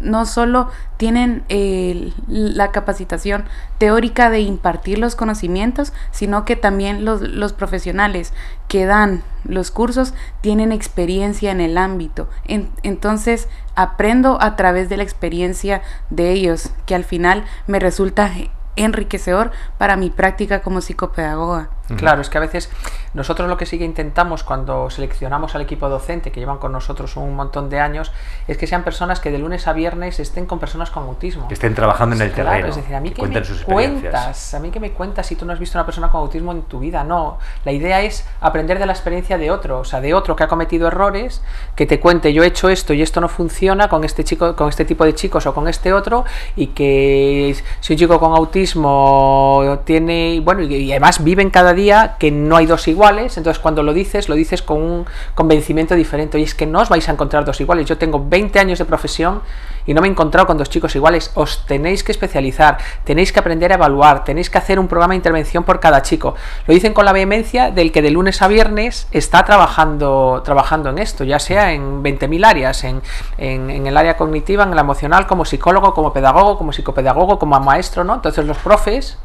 no 0.00 0.26
solo 0.26 0.68
tienen 1.00 1.44
eh, 1.48 2.12
la 2.28 2.72
capacitación 2.72 3.44
teórica 3.78 4.28
de 4.28 4.40
impartir 4.40 4.98
los 4.98 5.16
conocimientos, 5.16 5.94
sino 6.10 6.44
que 6.44 6.56
también 6.56 7.06
los, 7.06 7.22
los, 7.22 7.54
profesionales 7.54 8.34
que 8.70 8.86
dan 8.86 9.24
los 9.42 9.72
cursos 9.72 10.14
tienen 10.42 10.70
experiencia 10.70 11.50
en 11.50 11.60
el 11.60 11.76
ámbito. 11.76 12.28
entonces 12.46 13.48
aprendo 13.74 14.40
a 14.40 14.54
través 14.54 14.88
de 14.88 14.96
la 14.96 15.02
experiencia 15.02 15.82
de 16.08 16.30
ellos, 16.30 16.70
que 16.86 16.94
al 16.94 17.02
final 17.02 17.44
me 17.66 17.80
resulta 17.80 18.30
enriquecedor 18.76 19.50
para 19.76 19.96
mi 19.96 20.08
práctica 20.08 20.62
como 20.62 20.82
psicopedagoga. 20.82 21.68
Claro, 21.96 22.20
es 22.20 22.30
que 22.30 22.38
a 22.38 22.40
veces 22.40 22.70
nosotros 23.14 23.48
lo 23.48 23.56
que 23.56 23.66
sí 23.66 23.78
que 23.78 23.84
intentamos 23.84 24.44
cuando 24.44 24.90
seleccionamos 24.90 25.54
al 25.54 25.62
equipo 25.62 25.88
docente, 25.88 26.30
que 26.30 26.40
llevan 26.40 26.58
con 26.58 26.72
nosotros 26.72 27.16
un 27.16 27.34
montón 27.34 27.68
de 27.68 27.80
años, 27.80 28.12
es 28.46 28.56
que 28.56 28.66
sean 28.66 28.84
personas 28.84 29.20
que 29.20 29.30
de 29.30 29.38
lunes 29.38 29.66
a 29.66 29.72
viernes 29.72 30.20
estén 30.20 30.46
con 30.46 30.58
personas 30.58 30.90
con 30.90 31.04
autismo. 31.04 31.48
Que 31.48 31.54
estén 31.54 31.74
trabajando 31.74 32.14
en 32.16 32.22
el 32.22 32.32
terreno. 32.32 32.68
Es 32.68 32.76
decir, 32.76 32.94
a 32.94 33.00
mí 33.00 33.10
que 33.10 33.26
me 33.26 33.42
cuentas, 33.64 34.54
a 34.54 34.60
mí 34.60 34.70
que 34.70 34.80
me 34.80 34.92
cuentas 34.92 35.26
si 35.26 35.36
tú 35.36 35.44
no 35.44 35.52
has 35.52 35.58
visto 35.58 35.78
una 35.78 35.84
persona 35.84 36.08
con 36.08 36.20
autismo 36.20 36.52
en 36.52 36.62
tu 36.62 36.78
vida. 36.78 37.02
No, 37.02 37.38
la 37.64 37.72
idea 37.72 38.00
es 38.02 38.26
aprender 38.40 38.78
de 38.78 38.86
la 38.86 38.92
experiencia 38.92 39.38
de 39.38 39.50
otro, 39.50 39.80
o 39.80 39.84
sea, 39.84 40.00
de 40.00 40.14
otro 40.14 40.36
que 40.36 40.44
ha 40.44 40.48
cometido 40.48 40.88
errores, 40.88 41.42
que 41.74 41.86
te 41.86 41.98
cuente 41.98 42.32
yo 42.32 42.44
he 42.44 42.46
hecho 42.46 42.68
esto 42.68 42.94
y 42.94 43.02
esto 43.02 43.20
no 43.20 43.28
funciona 43.28 43.88
con 43.88 44.04
este 44.04 44.22
chico, 44.22 44.54
con 44.54 44.68
este 44.68 44.84
tipo 44.84 45.04
de 45.04 45.14
chicos 45.14 45.46
o 45.46 45.54
con 45.54 45.66
este 45.66 45.92
otro, 45.92 46.24
y 46.54 46.68
que 46.68 47.56
si 47.80 47.92
un 47.92 47.98
chico 47.98 48.20
con 48.20 48.32
autismo 48.32 49.80
tiene, 49.84 50.40
bueno, 50.44 50.62
y 50.62 50.90
además 50.92 51.22
viven 51.24 51.50
cada 51.50 51.72
día 51.72 51.79
que 52.18 52.30
no 52.30 52.56
hay 52.56 52.66
dos 52.66 52.88
iguales, 52.88 53.36
entonces 53.36 53.60
cuando 53.60 53.82
lo 53.82 53.92
dices, 53.92 54.28
lo 54.28 54.34
dices 54.34 54.62
con 54.62 54.82
un 54.82 55.06
convencimiento 55.34 55.94
diferente. 55.94 56.38
Y 56.38 56.42
es 56.42 56.54
que 56.54 56.66
no 56.66 56.80
os 56.80 56.88
vais 56.88 57.08
a 57.08 57.12
encontrar 57.12 57.44
dos 57.44 57.60
iguales. 57.60 57.86
Yo 57.86 57.98
tengo 57.98 58.24
20 58.24 58.58
años 58.58 58.78
de 58.78 58.84
profesión 58.84 59.42
y 59.86 59.94
no 59.94 60.00
me 60.00 60.08
he 60.08 60.10
encontrado 60.10 60.46
con 60.46 60.58
dos 60.58 60.68
chicos 60.68 60.94
iguales. 60.94 61.30
Os 61.34 61.66
tenéis 61.66 62.04
que 62.04 62.12
especializar, 62.12 62.78
tenéis 63.04 63.32
que 63.32 63.40
aprender 63.40 63.72
a 63.72 63.76
evaluar, 63.76 64.24
tenéis 64.24 64.50
que 64.50 64.58
hacer 64.58 64.78
un 64.78 64.88
programa 64.88 65.12
de 65.12 65.16
intervención 65.16 65.64
por 65.64 65.80
cada 65.80 66.02
chico. 66.02 66.34
Lo 66.66 66.74
dicen 66.74 66.92
con 66.92 67.04
la 67.04 67.12
vehemencia 67.12 67.70
del 67.70 67.92
que 67.92 68.02
de 68.02 68.10
lunes 68.10 68.42
a 68.42 68.48
viernes 68.48 69.08
está 69.12 69.44
trabajando, 69.44 70.42
trabajando 70.44 70.90
en 70.90 70.98
esto, 70.98 71.24
ya 71.24 71.38
sea 71.38 71.72
en 71.72 72.02
20.000 72.02 72.46
áreas, 72.46 72.84
en, 72.84 73.02
en, 73.38 73.86
el 73.86 73.96
área 73.96 74.16
cognitiva, 74.16 74.64
en 74.64 74.74
la 74.74 74.82
emocional, 74.82 75.26
como 75.26 75.44
psicólogo, 75.44 75.94
como 75.94 76.12
pedagogo, 76.12 76.58
como 76.58 76.72
psicopedagogo, 76.72 77.38
como 77.38 77.58
maestro, 77.60 78.04
¿no? 78.04 78.14
Entonces 78.14 78.46
los 78.46 78.58
profes 78.58 79.18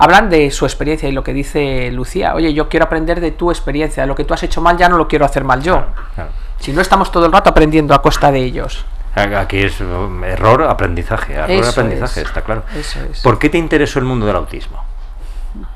hablan 0.00 0.30
de 0.30 0.50
su 0.50 0.64
experiencia 0.64 1.08
y 1.10 1.12
lo 1.12 1.22
que 1.22 1.34
dice 1.34 1.90
Lucía, 1.92 2.34
oye, 2.34 2.54
yo 2.54 2.70
quiero 2.70 2.86
aprender 2.86 3.20
de 3.20 3.32
tu 3.32 3.50
experiencia, 3.50 4.06
lo 4.06 4.14
que 4.14 4.24
tú 4.24 4.32
has 4.32 4.42
hecho 4.42 4.62
mal 4.62 4.78
ya 4.78 4.88
no 4.88 4.96
lo 4.96 5.06
quiero 5.06 5.26
hacer 5.26 5.44
mal 5.44 5.62
yo. 5.62 5.84
Si 6.58 6.72
no 6.72 6.80
estamos 6.80 7.12
todo 7.12 7.26
el 7.26 7.32
rato 7.32 7.50
aprendiendo 7.50 7.94
a 7.94 8.00
costa 8.00 8.32
de 8.32 8.40
ellos. 8.40 8.84
Aquí 9.14 9.58
es 9.58 9.78
um, 9.82 10.24
error, 10.24 10.62
aprendizaje, 10.62 11.34
error, 11.34 11.66
aprendizaje, 11.68 12.22
está 12.22 12.40
claro. 12.40 12.62
¿Por 13.22 13.38
qué 13.38 13.50
te 13.50 13.58
interesó 13.58 13.98
el 13.98 14.06
mundo 14.06 14.24
del 14.24 14.36
autismo? 14.36 14.82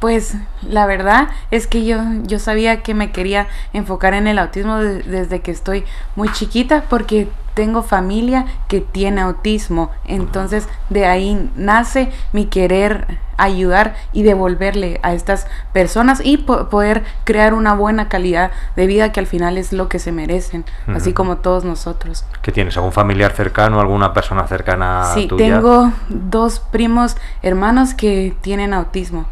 Pues 0.01 0.37
la 0.63 0.87
verdad 0.87 1.29
es 1.51 1.67
que 1.67 1.85
yo, 1.85 1.99
yo 2.23 2.39
sabía 2.39 2.83
que 2.83 2.95
me 2.95 3.13
quería 3.13 3.49
enfocar 3.75 4.15
en 4.15 4.27
el 4.27 4.39
autismo 4.39 4.79
desde 4.79 5.41
que 5.41 5.51
estoy 5.51 5.85
muy 6.17 6.33
chiquita 6.33 6.85
porque 6.89 7.29
tengo 7.55 7.83
familia 7.83 8.47
que 8.69 8.81
tiene 8.81 9.21
autismo, 9.21 9.91
entonces 10.05 10.69
de 10.91 11.07
ahí 11.07 11.51
nace 11.57 12.13
mi 12.33 12.47
querer 12.47 13.19
ayudar 13.37 13.95
y 14.13 14.23
devolverle 14.23 15.01
a 15.03 15.13
estas 15.13 15.47
personas 15.73 16.21
y 16.23 16.39
poder 16.39 17.05
crear 17.25 17.55
una 17.55 17.75
buena 17.75 18.09
calidad 18.09 18.51
de 18.77 18.87
vida 18.87 19.13
que 19.13 19.21
al 19.21 19.27
final 19.27 19.59
es 19.59 19.73
lo 19.73 19.89
que 19.89 19.99
se 19.99 20.13
merecen, 20.13 20.65
así 20.95 21.13
como 21.13 21.39
todos 21.39 21.65
nosotros. 21.65 22.25
¿Qué 22.43 22.53
tienes? 22.53 22.77
¿Algún 22.77 22.93
familiar 22.93 23.33
cercano, 23.33 23.81
alguna 23.81 24.13
persona 24.13 24.47
cercana 24.47 25.11
sí, 25.15 25.29
tengo 25.37 25.93
dos 26.09 26.61
primos 26.61 27.17
hermanos 27.43 27.95
que 27.95 28.37
tienen 28.41 28.75
autismo. 28.75 29.27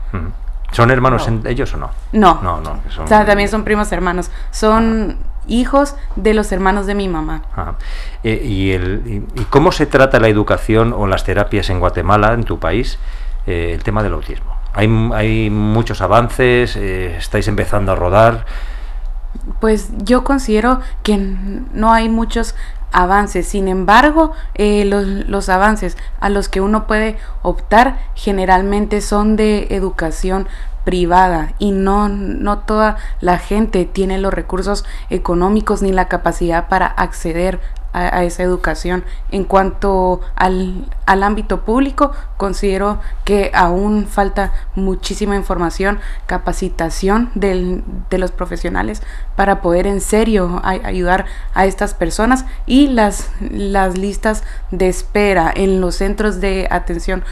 ¿Son 0.72 0.90
hermanos 0.90 1.28
ellos 1.44 1.74
o 1.74 1.76
no? 1.76 1.90
No. 2.12 2.40
No, 2.42 2.60
no. 2.60 2.80
O 3.02 3.06
sea, 3.06 3.26
también 3.26 3.48
son 3.48 3.62
primos 3.62 3.92
hermanos. 3.92 4.30
Son 4.50 5.18
hijos 5.52 5.94
de 6.16 6.34
los 6.34 6.50
hermanos 6.50 6.86
de 6.86 6.94
mi 6.94 7.08
mamá. 7.08 7.42
Eh, 8.24 8.42
y, 8.44 8.72
el, 8.72 9.26
y, 9.34 9.44
cómo 9.44 9.70
se 9.70 9.86
trata 9.86 10.18
la 10.18 10.28
educación 10.28 10.92
o 10.96 11.06
las 11.06 11.24
terapias 11.24 11.70
en 11.70 11.78
Guatemala, 11.78 12.32
en 12.32 12.44
tu 12.44 12.58
país, 12.58 12.98
eh, 13.46 13.72
el 13.74 13.82
tema 13.82 14.02
del 14.02 14.14
autismo? 14.14 14.56
¿Hay, 14.72 14.88
hay 15.14 15.50
muchos 15.50 16.00
avances? 16.00 16.76
Eh, 16.76 17.16
¿Estáis 17.16 17.46
empezando 17.48 17.92
a 17.92 17.94
rodar? 17.94 18.46
Pues 19.60 19.90
yo 19.98 20.24
considero 20.24 20.80
que 21.02 21.16
no 21.16 21.92
hay 21.92 22.08
muchos 22.08 22.54
avances. 22.90 23.46
Sin 23.46 23.68
embargo, 23.68 24.32
los, 24.56 25.06
los, 25.06 25.48
avances 25.48 25.96
a 26.20 26.28
los 26.28 26.48
que 26.48 26.60
uno 26.60 26.86
puede 26.86 27.16
optar 27.42 27.98
generalmente 28.14 29.00
son 29.00 29.36
de 29.36 29.68
educación 29.70 30.48
privada 30.84 31.54
y 31.58 31.70
no, 31.70 32.08
no 32.08 32.58
toda 32.60 32.96
la 33.20 33.38
gente 33.38 33.84
tiene 33.84 34.18
los 34.18 34.34
recursos 34.34 34.84
económicos 35.10 35.82
ni 35.82 35.92
la 35.92 36.08
capacidad 36.08 36.68
para 36.68 36.86
acceder 36.86 37.60
a, 37.92 38.24
esa 38.24 38.42
educación. 38.42 39.04
En 39.30 39.44
cuanto 39.44 40.20
al, 40.34 40.86
al, 41.06 41.22
ámbito 41.22 41.64
público, 41.64 42.12
considero 42.36 43.00
que 43.24 43.50
aún 43.54 44.06
falta 44.06 44.52
muchísima 44.74 45.36
información, 45.36 46.00
capacitación 46.26 47.30
de 47.34 47.82
los 48.18 48.32
profesionales 48.32 49.02
para 49.36 49.60
poder 49.60 49.86
en 49.86 50.00
serio 50.00 50.60
ayudar 50.64 51.26
a 51.54 51.66
estas 51.66 51.94
personas 51.94 52.44
y 52.66 52.88
las, 52.88 53.30
las 53.40 53.98
listas 53.98 54.42
de 54.70 54.88
espera 54.88 55.52
en 55.54 55.80
los 55.80 55.96
centros 55.96 56.40
de 56.40 56.68
atención 56.70 57.24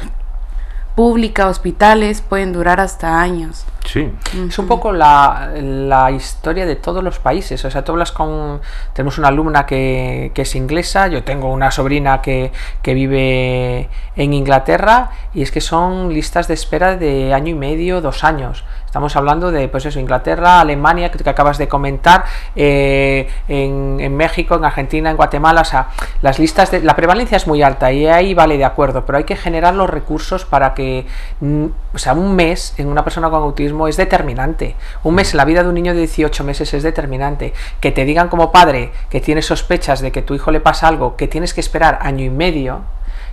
pública, 0.95 1.49
hospitales, 1.49 2.21
pueden 2.21 2.53
durar 2.53 2.81
hasta 2.81 3.21
años. 3.21 3.65
Sí. 3.85 4.13
Es 4.49 4.59
un 4.59 4.67
poco 4.67 4.93
la, 4.93 5.51
la, 5.57 6.11
historia 6.11 6.67
de 6.67 6.77
todos 6.77 7.03
los 7.03 7.19
países. 7.19 7.65
O 7.65 7.71
sea, 7.71 7.83
tú 7.83 7.93
hablas 7.93 8.13
con. 8.13 8.61
Tenemos 8.93 9.19
una 9.19 9.29
alumna 9.29 9.67
que, 9.67 10.33
que 10.35 10.43
es 10.43 10.55
inglesa, 10.55 11.09
yo 11.09 11.25
tengo 11.25 11.51
una 11.51 11.71
sobrina 11.71 12.21
que, 12.21 12.53
que, 12.83 12.95
vive 12.95 13.89
en 14.17 14.33
Inglaterra, 14.33 15.11
y 15.35 15.43
es 15.43 15.51
que 15.51 15.61
son 15.61 16.13
listas 16.13 16.47
de 16.47 16.55
espera 16.55 16.97
de 16.97 17.33
año 17.35 17.51
y 17.51 17.55
medio, 17.55 18.01
dos 18.01 18.23
años. 18.23 18.65
Estamos 18.91 19.15
hablando 19.15 19.53
de, 19.53 19.69
pues 19.69 19.87
eso, 19.87 20.01
Inglaterra, 20.01 20.61
Alemania, 20.61 21.13
que, 21.13 21.31
acabas 21.31 21.59
de 21.59 21.69
comentar, 21.69 22.25
eh, 22.57 23.29
en, 23.47 23.99
en, 24.01 24.17
México, 24.17 24.57
en 24.57 24.65
Argentina, 24.65 25.11
en 25.11 25.17
Guatemala. 25.17 25.61
O 25.61 25.65
sea, 25.65 25.91
las 26.23 26.41
listas 26.41 26.73
de. 26.73 26.81
La 26.81 26.97
prevalencia 26.97 27.37
es 27.37 27.47
muy 27.47 27.63
alta 27.63 27.93
y 27.93 28.09
ahí 28.09 28.35
vale 28.35 28.59
de 28.59 28.65
acuerdo, 28.65 29.07
pero 29.07 29.19
hay 29.19 29.25
que 29.25 29.37
generar 29.37 29.77
los 29.77 29.89
recursos 29.89 30.45
para 30.45 30.75
que. 30.75 31.07
Mm, 31.39 31.67
o 31.95 31.99
sea, 31.99 32.15
un 32.15 32.35
mes 32.35 32.75
en 32.79 32.89
una 32.89 33.05
persona 33.05 33.31
con 33.31 33.45
autismo 33.45 33.70
es 33.89 33.97
determinante. 33.97 34.77
Un 35.03 35.15
mes 35.15 35.33
en 35.33 35.39
la 35.39 35.45
vida 35.45 35.63
de 35.63 35.69
un 35.69 35.75
niño 35.75 35.93
de 35.93 36.01
18 36.01 36.45
meses 36.45 36.73
es 36.75 36.83
determinante. 36.83 37.53
Que 37.81 37.93
te 37.93 38.05
digan 38.05 38.29
como 38.29 38.53
padre 38.53 38.93
que 39.11 39.21
tienes 39.21 39.47
sospechas 39.47 40.01
de 40.01 40.13
que 40.13 40.23
tu 40.23 40.35
hijo 40.35 40.51
le 40.51 40.61
pasa 40.61 40.89
algo, 40.89 41.17
que 41.17 41.29
tienes 41.29 41.55
que 41.55 41.61
esperar 41.61 41.99
año 42.03 42.25
y 42.25 42.31
medio 42.31 42.83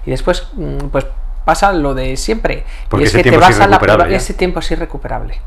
y 0.08 0.12
después, 0.12 0.48
mm, 0.54 0.88
pues 0.92 1.06
pasa 1.48 1.72
lo 1.72 1.94
de 1.94 2.18
siempre. 2.18 2.66
Porque 2.90 3.06
y 3.06 3.08
es 3.08 3.16
que 3.16 3.24
te 3.24 3.38
vas 3.38 3.58
a 3.62 3.68
la 3.68 3.78
ese 4.10 4.34
tiempo 4.34 4.60
es 4.60 4.70
irrecuperable. 4.70 5.40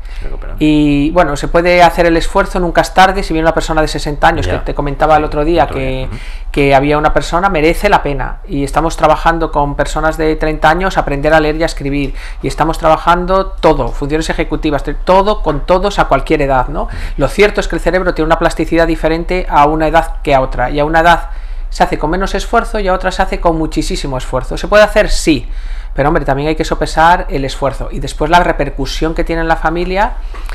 Y 0.57 1.11
bueno, 1.11 1.37
se 1.37 1.47
puede 1.47 1.83
hacer 1.83 2.07
el 2.07 2.17
esfuerzo, 2.17 2.59
nunca 2.59 2.81
es 2.81 2.91
tarde. 2.95 3.21
Si 3.21 3.33
viene 3.33 3.45
una 3.45 3.53
persona 3.53 3.83
de 3.83 3.87
60 3.87 4.27
años, 4.27 4.47
que 4.47 4.57
te 4.57 4.73
comentaba 4.73 5.17
el 5.17 5.23
otro 5.23 5.45
día 5.45 5.67
que, 5.67 6.09
que 6.51 6.73
había 6.73 6.97
una 6.97 7.13
persona, 7.13 7.49
merece 7.49 7.87
la 7.87 8.01
pena. 8.01 8.39
Y 8.47 8.63
estamos 8.63 8.97
trabajando 8.97 9.51
con 9.51 9.75
personas 9.75 10.17
de 10.17 10.35
30 10.35 10.67
años, 10.67 10.97
aprender 10.97 11.35
a 11.35 11.39
leer 11.39 11.57
y 11.57 11.63
a 11.63 11.67
escribir. 11.67 12.15
Y 12.41 12.47
estamos 12.47 12.79
trabajando 12.79 13.51
todo, 13.51 13.89
funciones 13.89 14.27
ejecutivas, 14.31 14.83
todo 15.05 15.43
con 15.43 15.67
todos 15.67 15.99
a 15.99 16.05
cualquier 16.05 16.41
edad. 16.41 16.67
¿no? 16.69 16.87
Lo 17.17 17.27
cierto 17.27 17.61
es 17.61 17.67
que 17.67 17.75
el 17.75 17.81
cerebro 17.81 18.15
tiene 18.15 18.25
una 18.25 18.39
plasticidad 18.39 18.87
diferente 18.87 19.45
a 19.47 19.67
una 19.67 19.87
edad 19.87 20.15
que 20.23 20.33
a 20.33 20.41
otra. 20.41 20.71
Y 20.71 20.79
a 20.79 20.85
una 20.85 21.01
edad 21.01 21.29
se 21.71 21.83
hace 21.83 21.97
con 21.97 22.09
menos 22.09 22.35
esfuerzo 22.35 22.79
y 22.79 22.87
a 22.89 22.93
otra 22.93 23.11
se 23.11 23.21
hace 23.21 23.39
con 23.39 23.57
muchísimo 23.57 24.17
esfuerzo. 24.17 24.57
¿Se 24.57 24.67
puede 24.67 24.83
hacer? 24.83 25.09
Sí. 25.09 25.47
Pero 25.93 26.09
hombre, 26.09 26.23
también 26.23 26.49
hay 26.49 26.55
que 26.55 26.63
sopesar 26.63 27.25
el 27.29 27.43
esfuerzo 27.43 27.89
y 27.91 27.99
después 27.99 28.31
la 28.31 28.39
repercusión 28.39 29.13
que 29.13 29.23
tiene 29.23 29.41
en 29.41 29.47
la 29.47 29.57
familia 29.57 30.13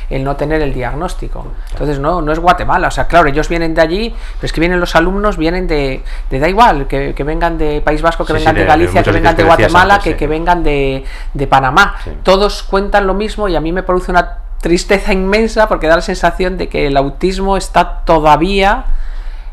el 0.08 0.24
no 0.24 0.36
tener 0.36 0.62
el 0.62 0.72
diagnóstico. 0.72 1.46
Entonces 1.72 1.98
no, 1.98 2.22
no 2.22 2.32
es 2.32 2.38
Guatemala, 2.38 2.88
o 2.88 2.90
sea, 2.90 3.06
claro, 3.06 3.28
ellos 3.28 3.48
vienen 3.48 3.74
de 3.74 3.82
allí, 3.82 4.14
pero 4.36 4.46
es 4.46 4.52
que 4.52 4.60
vienen 4.60 4.80
los 4.80 4.96
alumnos, 4.96 5.36
vienen 5.36 5.66
de, 5.66 6.02
de 6.30 6.38
da 6.38 6.48
igual, 6.48 6.86
que, 6.86 7.12
vengan 7.24 7.58
de 7.58 7.80
País 7.82 8.02
Vasco, 8.02 8.24
que 8.24 8.32
vengan 8.32 8.54
de, 8.54 8.64
Galicia, 8.64 9.02
que 9.02 9.10
vengan 9.10 9.36
de 9.36 9.44
Guatemala, 9.44 9.98
que, 9.98 10.16
que, 10.16 10.26
vengan 10.26 10.62
de, 10.62 11.04
de 11.34 11.46
Panamá. 11.46 11.96
Todos 12.22 12.62
cuentan 12.62 13.06
lo 13.06 13.14
mismo 13.14 13.48
y 13.48 13.56
a 13.56 13.60
mí 13.60 13.72
me 13.72 13.82
produce 13.82 14.10
una 14.10 14.38
tristeza 14.60 15.12
inmensa 15.12 15.68
porque 15.68 15.86
da 15.86 15.96
la 15.96 16.02
sensación 16.02 16.56
de 16.56 16.68
que 16.68 16.86
el 16.86 16.96
autismo 16.96 17.56
está 17.56 18.04
todavía 18.04 18.84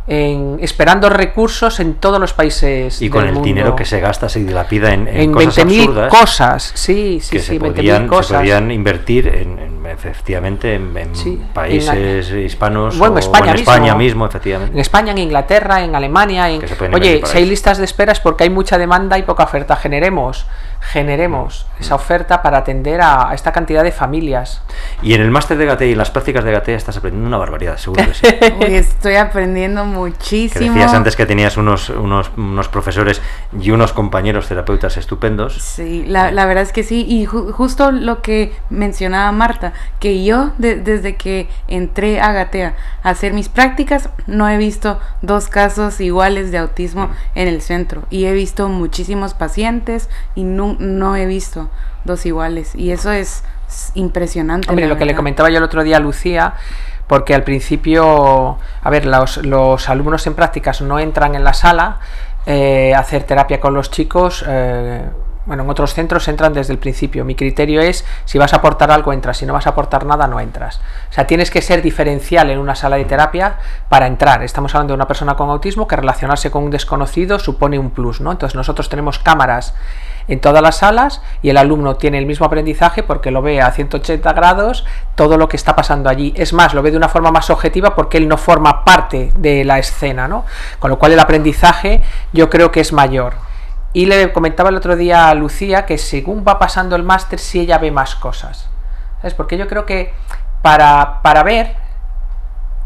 esperando 0.06 1.10
recursos 1.10 1.80
en 1.80 1.96
todos 1.96 2.20
los 2.20 2.34
países 2.34 3.02
y 3.02 3.10
con 3.10 3.26
el 3.26 3.42
dinero 3.42 3.76
que 3.76 3.86
se 3.86 4.02
gasta 4.02 4.28
se 4.28 4.44
dilapida 4.44 4.94
en, 4.94 5.08
en, 5.08 5.32
cosas 5.32 5.66
20.000 5.66 6.10
cosas. 6.10 6.72
Sí 6.76 7.20
sí 7.22 7.40
sí 7.40 7.40
se, 7.40 7.60
podían, 7.60 8.08
cosas. 8.08 8.28
se 8.28 8.34
podían 8.36 8.72
invertir 8.72 9.28
en, 9.28 9.86
efectivamente 9.86 10.76
en, 10.76 10.94
países 11.54 12.32
hispanos 12.32 12.98
bueno, 12.98 13.18
España, 13.18 13.52
en 13.52 13.60
España 13.60 13.96
mismo. 13.96 14.26
efectivamente. 14.26 14.74
En 14.74 14.80
España 14.80 15.12
en 15.12 15.20
Inglaterra 15.20 15.84
en 15.84 15.96
Alemania 15.96 16.50
en... 16.50 16.62
oye 16.94 17.22
si 17.24 17.38
hay 17.38 17.46
listas 17.46 17.78
de 17.78 17.86
esperas 17.86 18.20
porque 18.20 18.44
hay 18.44 18.50
mucha 18.50 18.78
demanda 18.78 19.18
y 19.18 19.24
poca 19.24 19.44
oferta 19.44 19.78
generemos 19.78 20.46
generemos 20.92 21.66
esa 21.80 21.96
oferta 21.96 22.42
para 22.42 22.60
atender 22.60 23.02
a, 23.02 23.32
esta 23.34 23.52
cantidad 23.52 23.84
de 23.84 23.92
familias. 23.92 24.62
Y 25.02 25.14
en 25.14 25.22
el 25.22 25.32
máster 25.32 25.58
de 25.58 25.66
Gatea 25.66 25.88
y 25.88 25.92
en 25.94 25.98
las 25.98 26.12
prácticas 26.12 26.44
de 26.44 26.52
Gatea 26.52 26.76
estás 26.76 26.98
aprendiendo 26.98 27.28
una 27.28 27.38
barbaridad, 27.38 27.78
seguro 27.78 28.04
que 28.06 28.14
sí. 28.14 28.28
estoy 28.76 29.16
aprendiendo 29.16 29.86
muchísimo. 29.86 30.74
decías 30.74 30.94
antes 30.94 31.16
que 31.16 31.26
tenías 31.26 31.58
unos, 31.58 31.90
unos, 31.90 32.32
unos, 32.38 32.68
profesores 32.68 33.22
y 33.60 33.72
unos 33.72 33.94
compañeros 33.94 34.48
terapeutas 34.48 34.98
estupendos. 34.98 35.62
Sí, 35.62 36.04
la, 36.08 36.32
la 36.32 36.46
verdad 36.46 36.64
es 36.64 36.74
que 36.74 36.84
sí. 36.84 37.06
Y 37.08 37.26
justo 37.26 37.92
lo 37.92 38.22
que 38.22 38.54
mencionaba 38.70 39.32
Marta, 39.32 39.74
que 40.00 40.24
yo 40.24 40.52
desde 40.58 41.16
que 41.16 41.48
entré 41.68 42.22
a 42.22 42.32
Gatea 42.32 42.76
a 43.04 43.10
hacer 43.10 43.34
mis 43.34 43.50
prácticas, 43.50 44.10
no 44.28 44.50
he 44.50 44.58
visto 44.58 45.00
dos 45.22 45.48
casos 45.48 46.00
iguales 46.02 46.52
de 46.52 46.58
autismo 46.58 47.10
en 47.36 47.48
el 47.48 47.62
centro. 47.62 48.04
Y 48.10 48.26
he 48.26 48.34
visto 48.34 48.70
muchísimos 48.70 49.34
pacientes 49.34 50.10
y 50.36 50.44
no, 50.44 50.73
no 50.80 51.16
he 51.16 51.26
visto 51.26 51.70
dos 52.06 52.26
iguales. 52.26 52.76
Y 52.76 52.92
eso 52.92 53.12
es 53.12 53.44
impresionante. 53.96 54.70
Hombre, 54.70 54.88
lo 54.88 54.98
que 54.98 55.06
le 55.06 55.16
comentaba 55.16 55.50
yo 55.50 55.58
el 55.58 55.64
otro 55.64 55.84
día 55.84 55.98
a 55.98 56.00
Lucía, 56.00 56.54
porque 57.08 57.34
al 57.34 57.44
principio, 57.44 58.58
a 58.82 58.90
ver, 58.90 59.06
los, 59.06 59.38
los 59.38 59.90
alumnos 59.90 60.26
en 60.28 60.36
prácticas 60.36 60.82
no 60.82 61.00
entran 61.00 61.36
en 61.36 61.44
la 61.44 61.54
sala 61.54 62.00
eh, 62.46 62.94
a 62.94 63.00
hacer 63.00 63.24
terapia 63.24 63.60
con 63.60 63.74
los 63.74 63.92
chicos. 63.92 64.44
Eh, 64.48 65.04
bueno, 65.46 65.64
en 65.64 65.70
otros 65.70 65.94
centros 65.94 66.26
entran 66.30 66.54
desde 66.54 66.72
el 66.72 66.80
principio. 66.80 67.26
Mi 67.26 67.36
criterio 67.36 67.82
es, 67.82 68.06
si 68.24 68.38
vas 68.38 68.54
a 68.54 68.58
aportar 68.58 68.92
algo, 68.92 69.12
entras. 69.12 69.38
Si 69.38 69.46
no 69.46 69.54
vas 69.54 69.68
a 69.68 69.72
aportar 69.72 70.06
nada, 70.06 70.26
no 70.28 70.40
entras. 70.40 70.80
O 71.10 71.14
sea, 71.14 71.28
tienes 71.28 71.52
que 71.52 71.62
ser 71.62 71.82
diferencial 71.82 72.50
en 72.50 72.60
una 72.60 72.76
sala 72.76 72.96
de 72.96 73.06
terapia 73.06 73.58
para 73.90 74.08
entrar. 74.08 74.42
Estamos 74.44 74.74
hablando 74.74 74.94
de 74.94 74.96
una 74.96 75.08
persona 75.08 75.36
con 75.36 75.50
autismo 75.50 75.88
que 75.88 75.98
relacionarse 75.98 76.50
con 76.50 76.64
un 76.64 76.72
desconocido 76.72 77.40
supone 77.40 77.78
un 77.78 77.92
plus, 77.92 78.22
¿no? 78.22 78.32
Entonces 78.32 78.56
nosotros 78.56 78.88
tenemos 78.88 79.20
cámaras 79.20 79.74
en 80.28 80.40
todas 80.40 80.62
las 80.62 80.78
salas 80.78 81.22
y 81.42 81.50
el 81.50 81.58
alumno 81.58 81.96
tiene 81.96 82.18
el 82.18 82.26
mismo 82.26 82.46
aprendizaje 82.46 83.04
porque 83.04 83.32
lo 83.32 83.42
ve 83.42 83.62
a 83.62 83.72
180 83.72 84.34
grados 84.34 84.86
todo 85.16 85.38
lo 85.38 85.50
que 85.50 85.58
está 85.58 85.76
pasando 85.76 86.10
allí. 86.10 86.34
Es 86.36 86.54
más, 86.54 86.74
lo 86.74 86.82
ve 86.82 86.92
de 86.92 86.98
una 86.98 87.10
forma 87.10 87.32
más 87.32 87.50
objetiva 87.50 87.96
porque 87.96 88.18
él 88.18 88.28
no 88.28 88.38
forma 88.38 88.84
parte 88.86 89.32
de 89.38 89.64
la 89.64 89.80
escena, 89.80 90.28
¿no? 90.28 90.46
Con 90.80 90.90
lo 90.90 91.00
cual 91.00 91.12
el 91.12 91.20
aprendizaje 91.20 92.02
yo 92.32 92.50
creo 92.50 92.72
que 92.72 92.80
es 92.80 92.94
mayor. 92.94 93.36
Y 93.94 94.08
le 94.08 94.34
comentaba 94.34 94.70
el 94.70 94.76
otro 94.76 94.96
día 94.96 95.30
a 95.30 95.36
Lucía 95.36 95.86
que 95.86 95.98
según 95.98 96.44
va 96.48 96.58
pasando 96.58 96.96
el 96.96 97.04
máster, 97.04 97.40
si 97.40 97.60
ella 97.60 97.78
ve 97.78 97.92
más 97.92 98.16
cosas. 98.16 98.68
¿Sabes? 99.18 99.36
Porque 99.36 99.58
yo 99.58 99.68
creo 99.68 99.86
que 99.86 100.14
para, 100.62 101.22
para 101.22 101.44
ver 101.44 101.83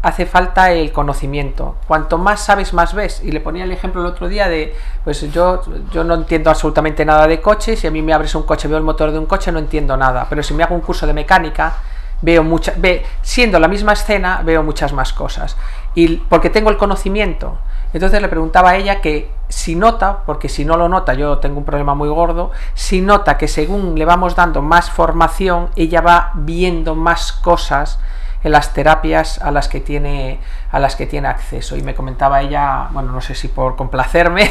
hace 0.02 0.26
falta 0.26 0.70
el 0.70 0.92
conocimiento. 0.92 1.76
Cuanto 1.86 2.18
más 2.18 2.40
sabes, 2.40 2.72
más 2.72 2.94
ves. 2.94 3.20
Y 3.24 3.32
le 3.32 3.40
ponía 3.40 3.64
el 3.64 3.72
ejemplo 3.72 4.00
el 4.00 4.06
otro 4.06 4.28
día 4.28 4.48
de, 4.48 4.74
pues 5.04 5.20
yo, 5.32 5.62
yo 5.90 6.04
no 6.04 6.14
entiendo 6.14 6.50
absolutamente 6.50 7.04
nada 7.04 7.26
de 7.26 7.40
coches, 7.40 7.80
si 7.80 7.86
a 7.86 7.90
mí 7.90 8.02
me 8.02 8.12
abres 8.12 8.34
un 8.34 8.44
coche, 8.44 8.68
veo 8.68 8.78
el 8.78 8.84
motor 8.84 9.10
de 9.10 9.18
un 9.18 9.26
coche, 9.26 9.50
no 9.50 9.58
entiendo 9.58 9.96
nada. 9.96 10.26
Pero 10.28 10.42
si 10.42 10.54
me 10.54 10.62
hago 10.62 10.74
un 10.74 10.80
curso 10.80 11.06
de 11.06 11.12
mecánica, 11.12 11.74
veo 12.22 12.42
muchas, 12.42 12.80
ve, 12.80 13.04
siendo 13.22 13.58
la 13.58 13.68
misma 13.68 13.92
escena, 13.92 14.42
veo 14.44 14.62
muchas 14.62 14.92
más 14.92 15.12
cosas. 15.12 15.56
Y 15.94 16.16
porque 16.16 16.50
tengo 16.50 16.70
el 16.70 16.76
conocimiento. 16.76 17.58
Entonces 17.92 18.20
le 18.20 18.28
preguntaba 18.28 18.70
a 18.70 18.76
ella 18.76 19.00
que 19.00 19.30
si 19.48 19.74
nota, 19.74 20.24
porque 20.26 20.48
si 20.48 20.64
no 20.64 20.76
lo 20.76 20.88
nota, 20.88 21.14
yo 21.14 21.38
tengo 21.38 21.58
un 21.58 21.64
problema 21.64 21.94
muy 21.94 22.08
gordo, 22.08 22.50
si 22.74 23.00
nota 23.00 23.38
que 23.38 23.48
según 23.48 23.98
le 23.98 24.04
vamos 24.04 24.36
dando 24.36 24.60
más 24.60 24.90
formación, 24.90 25.70
ella 25.74 26.02
va 26.02 26.32
viendo 26.34 26.94
más 26.94 27.32
cosas 27.32 27.98
en 28.44 28.52
las 28.52 28.72
terapias 28.74 29.38
a 29.38 29.50
las 29.50 29.68
que 29.68 29.80
tiene 29.80 30.40
a 30.70 30.78
las 30.78 30.96
que 30.96 31.06
tiene 31.06 31.28
acceso. 31.28 31.76
Y 31.76 31.82
me 31.82 31.94
comentaba 31.94 32.40
ella 32.40 32.88
bueno 32.90 33.12
no 33.12 33.20
sé 33.20 33.34
si 33.34 33.48
por 33.48 33.76
complacerme 33.76 34.50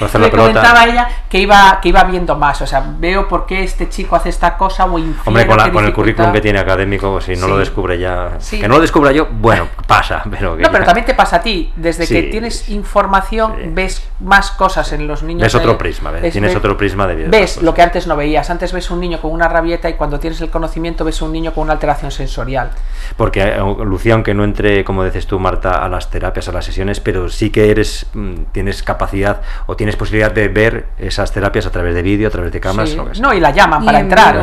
me 0.18 0.30
comentaba 0.30 0.84
ella 0.84 1.08
que 1.28 1.38
iba 1.38 1.78
que 1.80 1.88
iba 1.90 2.04
viendo 2.04 2.36
más. 2.36 2.60
O 2.62 2.66
sea 2.66 2.84
veo 2.98 3.28
por 3.28 3.46
qué 3.46 3.62
este 3.62 3.88
chico 3.88 4.16
hace 4.16 4.28
esta 4.28 4.56
cosa 4.56 4.84
o 4.84 4.96
hombre 5.24 5.46
con, 5.46 5.84
el 5.84 5.92
currículum 5.92 6.32
que 6.32 6.40
tiene 6.40 6.58
académico 6.58 7.20
si 7.20 7.36
no 7.36 7.48
lo 7.48 7.58
descubre 7.58 7.98
ya 7.98 8.38
que 8.50 8.68
no 8.68 8.76
lo 8.76 8.80
descubra 8.80 9.12
yo 9.12 9.28
bueno 9.30 9.68
pasa 9.86 10.22
pero 10.30 10.56
no 10.56 10.70
pero 10.70 10.84
también 10.84 11.06
te 11.06 11.14
pasa 11.14 11.36
a 11.36 11.42
ti. 11.42 11.72
Desde 11.76 12.06
que 12.06 12.24
tienes 12.24 12.68
información 12.68 13.74
ves 13.74 14.08
más 14.20 14.50
cosas 14.50 14.92
en 14.92 15.06
los 15.06 15.22
niños 15.22 15.42
ves 15.42 15.54
otro 15.54 15.78
prisma 15.78 16.12
tienes 16.30 16.54
otro 16.54 16.76
prisma 16.76 17.06
de 17.06 17.14
vida 17.14 17.28
ves 17.30 17.62
lo 17.62 17.74
que 17.74 17.82
antes 17.82 18.06
no 18.06 18.16
veías. 18.16 18.50
Antes 18.50 18.72
ves 18.72 18.90
un 18.90 19.00
niño 19.00 19.20
con 19.20 19.32
una 19.32 19.48
rabieta 19.48 19.88
y 19.88 19.94
cuando 19.94 20.18
tienes 20.18 20.40
el 20.40 20.50
conocimiento 20.50 21.04
ves 21.04 21.22
un 21.22 21.32
niño 21.32 21.52
con 21.52 21.64
una 21.64 21.72
alteración 21.74 22.10
sensorial. 22.10 22.70
Porque 23.16 23.42
eh, 23.42 23.58
Lucía, 23.84 24.14
aunque 24.14 24.34
no 24.34 24.44
entre, 24.44 24.84
como 24.84 25.04
dices 25.20 25.28
tú, 25.28 25.38
Marta, 25.38 25.84
a 25.84 25.88
las 25.88 26.08
terapias, 26.08 26.48
a 26.48 26.52
las 26.52 26.64
sesiones, 26.64 26.98
pero 26.98 27.28
sí 27.28 27.50
que 27.50 27.70
eres, 27.70 28.06
mm, 28.14 28.44
tienes 28.52 28.82
capacidad 28.82 29.42
o 29.66 29.76
tienes 29.76 29.96
posibilidad 29.96 30.32
de 30.32 30.48
ver 30.48 30.86
esas 30.98 31.30
terapias 31.30 31.66
a 31.66 31.70
través 31.70 31.94
de 31.94 32.00
vídeo, 32.00 32.28
a 32.28 32.30
través 32.30 32.52
de 32.52 32.60
cámaras. 32.60 32.96
no, 33.20 33.34
y 33.34 33.40
la 33.40 33.50
llaman 33.50 33.84
para 33.84 34.00
entrar. 34.00 34.40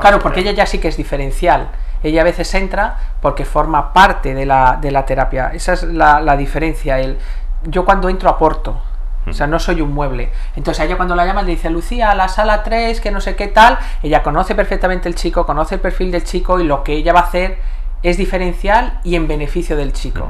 claro, 0.00 0.18
porque 0.18 0.40
ella 0.40 0.52
ya 0.52 0.66
sí 0.66 0.78
que 0.78 0.88
es 0.88 0.96
diferencial. 0.96 1.68
Ella 2.02 2.20
a 2.20 2.24
veces 2.24 2.54
entra 2.54 2.96
porque 3.20 3.44
forma 3.44 3.92
parte 3.92 4.34
de 4.34 4.44
la, 4.44 4.78
de 4.80 4.90
la 4.90 5.04
terapia. 5.04 5.50
Esa 5.52 5.72
es 5.72 5.82
la, 5.82 6.20
la 6.20 6.36
diferencia. 6.36 7.00
El, 7.00 7.18
yo 7.64 7.84
cuando 7.84 8.08
entro 8.08 8.28
aporto. 8.28 8.80
O 9.26 9.32
sea, 9.32 9.46
no 9.46 9.58
soy 9.58 9.82
un 9.82 9.92
mueble. 9.92 10.30
Entonces, 10.56 10.80
a 10.80 10.84
ella 10.84 10.96
cuando 10.96 11.14
la 11.14 11.26
llaman 11.26 11.44
le 11.44 11.50
dice, 11.50 11.68
Lucía, 11.68 12.10
a 12.10 12.14
la 12.14 12.28
sala 12.28 12.62
3, 12.62 12.98
que 13.00 13.10
no 13.10 13.20
sé 13.20 13.36
qué 13.36 13.48
tal, 13.48 13.78
ella 14.02 14.22
conoce 14.22 14.54
perfectamente 14.54 15.06
el 15.06 15.14
chico, 15.14 15.44
conoce 15.44 15.74
el 15.74 15.80
perfil 15.82 16.10
del 16.10 16.24
chico 16.24 16.60
y 16.60 16.64
lo 16.64 16.82
que 16.82 16.94
ella 16.94 17.12
va 17.12 17.20
a 17.20 17.24
hacer 17.24 17.58
es 18.02 18.16
diferencial 18.16 19.00
y 19.04 19.16
en 19.16 19.28
beneficio 19.28 19.76
del 19.76 19.92
chico. 19.92 20.28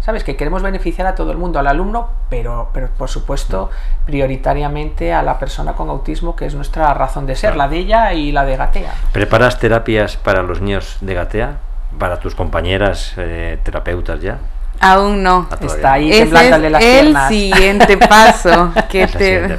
¿Sabes? 0.00 0.22
Que 0.22 0.36
queremos 0.36 0.62
beneficiar 0.62 1.06
a 1.08 1.16
todo 1.16 1.32
el 1.32 1.36
mundo, 1.36 1.58
al 1.58 1.66
alumno, 1.66 2.10
pero, 2.30 2.70
pero 2.72 2.88
por 2.96 3.08
supuesto 3.08 3.70
prioritariamente 4.04 5.12
a 5.12 5.22
la 5.22 5.38
persona 5.38 5.72
con 5.72 5.88
autismo, 5.88 6.36
que 6.36 6.46
es 6.46 6.54
nuestra 6.54 6.94
razón 6.94 7.26
de 7.26 7.34
ser, 7.34 7.56
la 7.56 7.66
de 7.66 7.78
ella 7.78 8.12
y 8.12 8.30
la 8.30 8.44
de 8.44 8.56
Gatea. 8.56 8.94
¿Preparas 9.12 9.58
terapias 9.58 10.16
para 10.16 10.42
los 10.42 10.60
niños 10.60 10.98
de 11.00 11.14
Gatea? 11.14 11.56
¿Para 11.98 12.20
tus 12.20 12.36
compañeras 12.36 13.14
eh, 13.16 13.58
terapeutas 13.64 14.20
ya? 14.20 14.38
Aún 14.80 15.22
no. 15.22 15.48
Está 15.60 15.94
ahí 15.94 16.12
Ese 16.12 16.22
es 16.22 16.82
el 16.82 17.16
siguiente 17.28 17.96
paso 17.96 18.72
que 18.88 19.06
te 19.08 19.58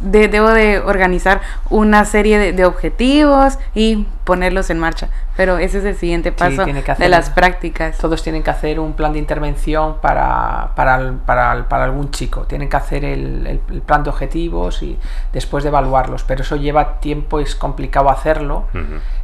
debo 0.00 0.48
de 0.48 0.78
organizar 0.78 1.40
una 1.68 2.04
serie 2.04 2.52
de, 2.52 2.64
objetivos 2.64 3.58
y 3.74 4.06
ponerlos 4.24 4.70
en 4.70 4.78
marcha. 4.78 5.08
Pero 5.36 5.58
ese 5.58 5.78
es 5.78 5.84
el 5.84 5.96
siguiente 5.96 6.32
paso 6.32 6.64
de 6.64 7.08
las 7.08 7.30
prácticas. 7.30 7.96
Todos 7.98 8.22
tienen 8.22 8.42
que 8.42 8.50
hacer 8.50 8.78
un 8.78 8.94
plan 8.94 9.12
de 9.12 9.18
intervención 9.18 9.96
para, 10.00 10.72
para, 10.74 11.14
para, 11.24 11.68
para 11.68 11.84
algún 11.84 12.10
chico. 12.10 12.42
Tienen 12.42 12.68
que 12.68 12.76
hacer 12.76 13.04
el, 13.04 13.46
el, 13.46 13.80
plan 13.80 14.02
de 14.02 14.10
objetivos 14.10 14.82
y 14.82 14.98
después 15.32 15.64
de 15.64 15.68
evaluarlos. 15.68 16.24
Pero 16.24 16.42
eso 16.42 16.56
lleva 16.56 17.00
tiempo, 17.00 17.40
es 17.40 17.54
complicado 17.54 18.10
hacerlo. 18.10 18.64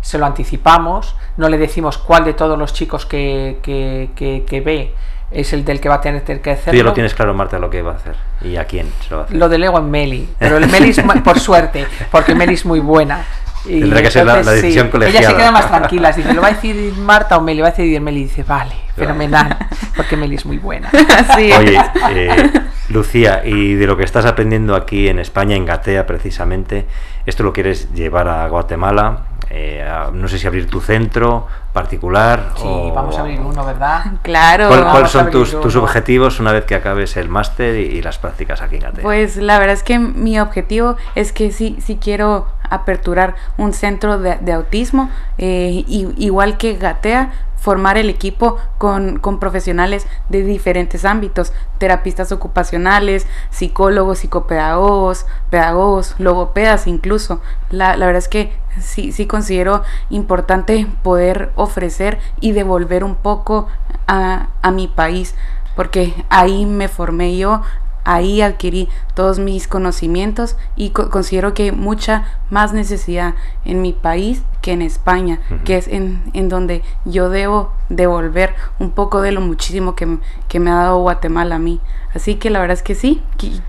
Se 0.00 0.18
lo 0.18 0.26
anticipamos, 0.26 1.16
no 1.36 1.48
le 1.48 1.58
decimos 1.58 1.98
cuál 1.98 2.24
de 2.24 2.32
todos 2.32 2.58
los 2.58 2.72
chicos 2.72 3.04
que, 3.04 3.58
que, 3.62 4.10
que, 4.14 4.44
que 4.46 4.60
ve 4.60 4.94
es 5.30 5.52
el 5.52 5.64
del 5.64 5.80
que 5.80 5.88
va 5.88 5.96
a 5.96 6.00
tener 6.00 6.22
que 6.22 6.50
hacerlo. 6.50 6.72
Tú 6.72 6.76
ya 6.76 6.84
lo 6.84 6.92
tienes 6.92 7.14
claro, 7.14 7.34
Marta, 7.34 7.58
lo 7.58 7.70
que 7.70 7.82
va 7.82 7.92
a 7.92 7.96
hacer 7.96 8.16
y 8.42 8.56
a 8.56 8.64
quién 8.64 8.88
se 9.02 9.10
lo 9.10 9.16
va 9.16 9.22
a 9.22 9.26
hacer. 9.26 9.36
Lo 9.36 9.48
delego 9.48 9.78
en 9.78 9.90
Meli, 9.90 10.28
pero 10.38 10.58
el 10.58 10.68
Meli 10.68 10.90
es, 10.90 11.00
por 11.24 11.40
suerte, 11.40 11.86
porque 12.10 12.34
Meli 12.34 12.54
es 12.54 12.64
muy 12.64 12.80
buena. 12.80 13.24
Y 13.64 13.80
Tendrá 13.80 14.00
que 14.00 14.10
ser 14.12 14.24
la, 14.24 14.42
decisión 14.42 14.90
colegiada. 14.90 15.18
Ella 15.18 15.30
se 15.30 15.36
queda 15.36 15.50
más 15.50 15.68
tranquila, 15.68 16.12
dice, 16.16 16.32
¿lo 16.32 16.40
va 16.40 16.48
a 16.48 16.52
decir 16.52 16.94
Marta 16.98 17.36
o 17.36 17.40
Meli? 17.40 17.60
Va 17.60 17.68
a 17.68 17.70
decidir 17.72 18.00
Meli 18.00 18.20
y 18.20 18.24
dice, 18.24 18.44
vale, 18.44 18.76
fenomenal, 18.94 19.56
porque 19.96 20.16
Meli 20.16 20.36
es 20.36 20.46
muy 20.46 20.58
buena. 20.58 20.90
Oye, 21.34 21.76
eh, 22.10 22.50
Lucía, 22.88 23.42
y 23.44 23.74
de 23.74 23.86
lo 23.88 23.96
que 23.96 24.04
estás 24.04 24.24
aprendiendo 24.24 24.76
aquí 24.76 25.08
en 25.08 25.18
España, 25.18 25.56
en 25.56 25.64
Gatea 25.64 26.06
precisamente, 26.06 26.86
¿esto 27.26 27.42
lo 27.42 27.52
quieres 27.52 27.92
llevar 27.92 28.28
a 28.28 28.46
Guatemala? 28.48 29.24
Eh, 29.50 29.84
no 30.12 30.28
sé 30.28 30.38
si 30.38 30.46
abrir 30.46 30.68
tu 30.68 30.80
centro 30.80 31.46
particular. 31.72 32.52
Sí, 32.56 32.90
vamos 32.94 33.16
a 33.16 33.20
abrir 33.20 33.40
uno, 33.40 33.64
¿verdad? 33.64 34.04
Claro. 34.22 34.68
¿Cuáles 34.68 35.10
son 35.10 35.30
tus, 35.30 35.76
objetivos 35.76 36.40
una 36.40 36.52
vez 36.52 36.64
que 36.64 36.74
acabes 36.74 37.16
el 37.16 37.28
máster 37.28 37.76
y, 37.76 38.02
las 38.02 38.18
prácticas 38.18 38.60
aquí 38.60 38.76
en 38.76 38.82
Gatea? 38.82 39.02
Pues 39.02 39.36
la 39.36 39.58
verdad 39.58 39.74
es 39.74 39.82
que 39.82 39.98
mi 39.98 40.40
objetivo 40.40 40.96
es 41.14 41.32
que 41.32 41.52
sí, 41.52 41.78
sí 41.84 41.98
quiero 42.00 42.46
aperturar 42.68 43.36
un 43.56 43.72
centro 43.72 44.18
de, 44.18 44.52
autismo, 44.52 45.10
eh, 45.38 45.84
igual 45.86 46.56
que 46.56 46.74
Gatea, 46.76 47.32
formar 47.66 47.98
el 47.98 48.08
equipo 48.10 48.58
con, 48.78 49.18
profesionales 49.40 50.06
de 50.28 50.44
diferentes 50.44 51.04
ámbitos, 51.04 51.52
terapistas 51.78 52.30
ocupacionales, 52.30 53.26
psicólogos, 53.50 54.20
psicopedagogos, 54.20 55.26
pedagogos, 55.50 56.14
logopedas 56.20 56.86
incluso. 56.86 57.40
La, 57.70 57.96
la 57.96 58.06
verdad 58.06 58.20
es 58.20 58.28
que 58.28 58.52
sí, 58.80 59.10
sí 59.10 59.26
considero 59.26 59.82
importante 60.10 60.86
poder 61.02 61.50
ofrecer 61.56 62.20
y 62.40 62.52
devolver 62.52 63.02
un 63.02 63.16
poco 63.16 63.66
a, 64.06 64.50
a 64.62 64.70
mi 64.70 64.86
país, 64.86 65.34
porque 65.74 66.14
ahí 66.28 66.66
me 66.66 66.86
formé 66.86 67.36
yo, 67.36 67.62
ahí 68.04 68.42
adquirí 68.42 68.88
todos 69.16 69.38
mis 69.38 69.66
conocimientos 69.66 70.56
y 70.76 70.90
considero 70.90 71.54
que 71.54 71.64
hay 71.64 71.72
mucha 71.72 72.38
más 72.50 72.74
necesidad 72.74 73.34
en 73.64 73.80
mi 73.80 73.94
país 73.94 74.42
que 74.60 74.72
en 74.72 74.82
España, 74.82 75.40
que 75.64 75.78
es 75.78 75.88
en, 75.88 76.22
en, 76.34 76.50
donde 76.50 76.82
yo 77.06 77.30
debo 77.30 77.72
devolver 77.88 78.54
un 78.78 78.90
poco 78.90 79.22
de 79.22 79.32
lo 79.32 79.40
muchísimo 79.40 79.96
que, 79.96 80.18
que 80.48 80.60
me 80.60 80.70
ha 80.70 80.74
dado 80.74 80.98
Guatemala 80.98 81.54
a 81.54 81.58
mí. 81.58 81.80
Así 82.14 82.34
que 82.34 82.50
la 82.50 82.60
verdad 82.60 82.74
es 82.74 82.82
que 82.82 82.94
sí, 82.94 83.22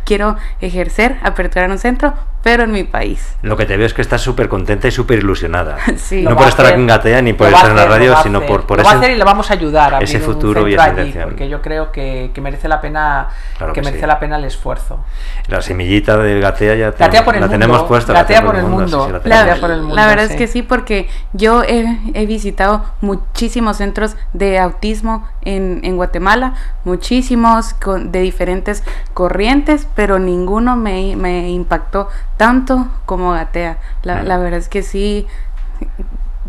quiero 0.05 0.35
ejercer, 0.59 1.17
aperturar 1.23 1.71
un 1.71 1.77
centro, 1.77 2.13
pero 2.47 2.63
en 2.63 2.71
mi 2.71 2.85
país. 2.85 3.35
Lo 3.41 3.57
que 3.57 3.65
te 3.65 3.75
veo 3.75 3.85
es 3.85 3.93
que 3.93 4.01
estás 4.01 4.21
súper 4.21 4.47
contenta 4.47 4.87
y 4.87 4.91
súper 4.91 5.19
ilusionada. 5.19 5.77
no 6.23 6.37
por 6.37 6.47
estar 6.47 6.65
aquí 6.65 6.75
en 6.79 6.87
Gatea 6.87 7.21
ni 7.21 7.33
por 7.33 7.47
estar 7.47 7.71
en 7.71 7.75
la 7.75 7.85
radio, 7.85 8.15
sino 8.23 8.45
por, 8.45 8.65
por 8.65 8.77
lo 8.77 8.83
ese, 8.83 8.89
va 8.89 8.95
a 8.95 8.99
hacer 8.99 9.11
y 9.11 9.17
le 9.17 9.23
vamos 9.25 9.51
a 9.51 9.53
ayudar 9.53 9.95
a 9.95 9.99
ese 9.99 10.21
futuro 10.21 10.65
y 10.65 10.73
esa 10.73 10.87
intención. 10.87 11.25
Porque 11.25 11.49
yo 11.49 11.61
creo 11.61 11.91
que, 11.91 12.31
que 12.33 12.39
merece 12.39 12.69
la 12.69 12.79
pena 12.79 13.27
que, 13.73 13.81
merece 13.81 14.07
la 14.07 14.17
pena 14.17 14.37
el 14.37 14.45
esfuerzo. 14.45 15.03
La 15.47 15.61
semillita 15.61 16.17
de 16.17 16.39
Gatea 16.39 16.75
ya 16.75 16.93
la 17.39 17.49
tenemos 17.49 17.83
puesta. 17.83 18.13
Gatea 18.13 18.43
por, 18.43 18.55
el 18.55 18.65
mundo. 18.65 19.21
la, 19.23 20.07
verdad 20.07 20.25
es 20.25 20.35
que 20.35 20.47
sí, 20.47 20.61
porque 20.61 21.07
yo 21.33 21.63
he, 21.63 21.99
he 22.13 22.25
visitado 22.25 22.83
muchísimos 23.01 23.77
centros 23.77 24.17
de 24.33 24.59
autismo 24.59 25.27
en, 25.41 25.79
en 25.83 25.95
Guatemala, 25.95 26.55
muchísimos 26.83 27.73
con, 27.73 28.11
de 28.11 28.21
diferentes 28.21 28.83
corrientes, 29.13 29.87
pero 29.95 30.19
ninguno 30.19 30.75
me, 30.75 31.15
me 31.15 31.49
impactó 31.49 32.09
tanto 32.35 32.87
como 33.05 33.31
Gatea. 33.31 33.77
La, 34.03 34.23
la 34.23 34.37
verdad 34.37 34.59
es 34.59 34.69
que 34.69 34.83
sí, 34.83 35.27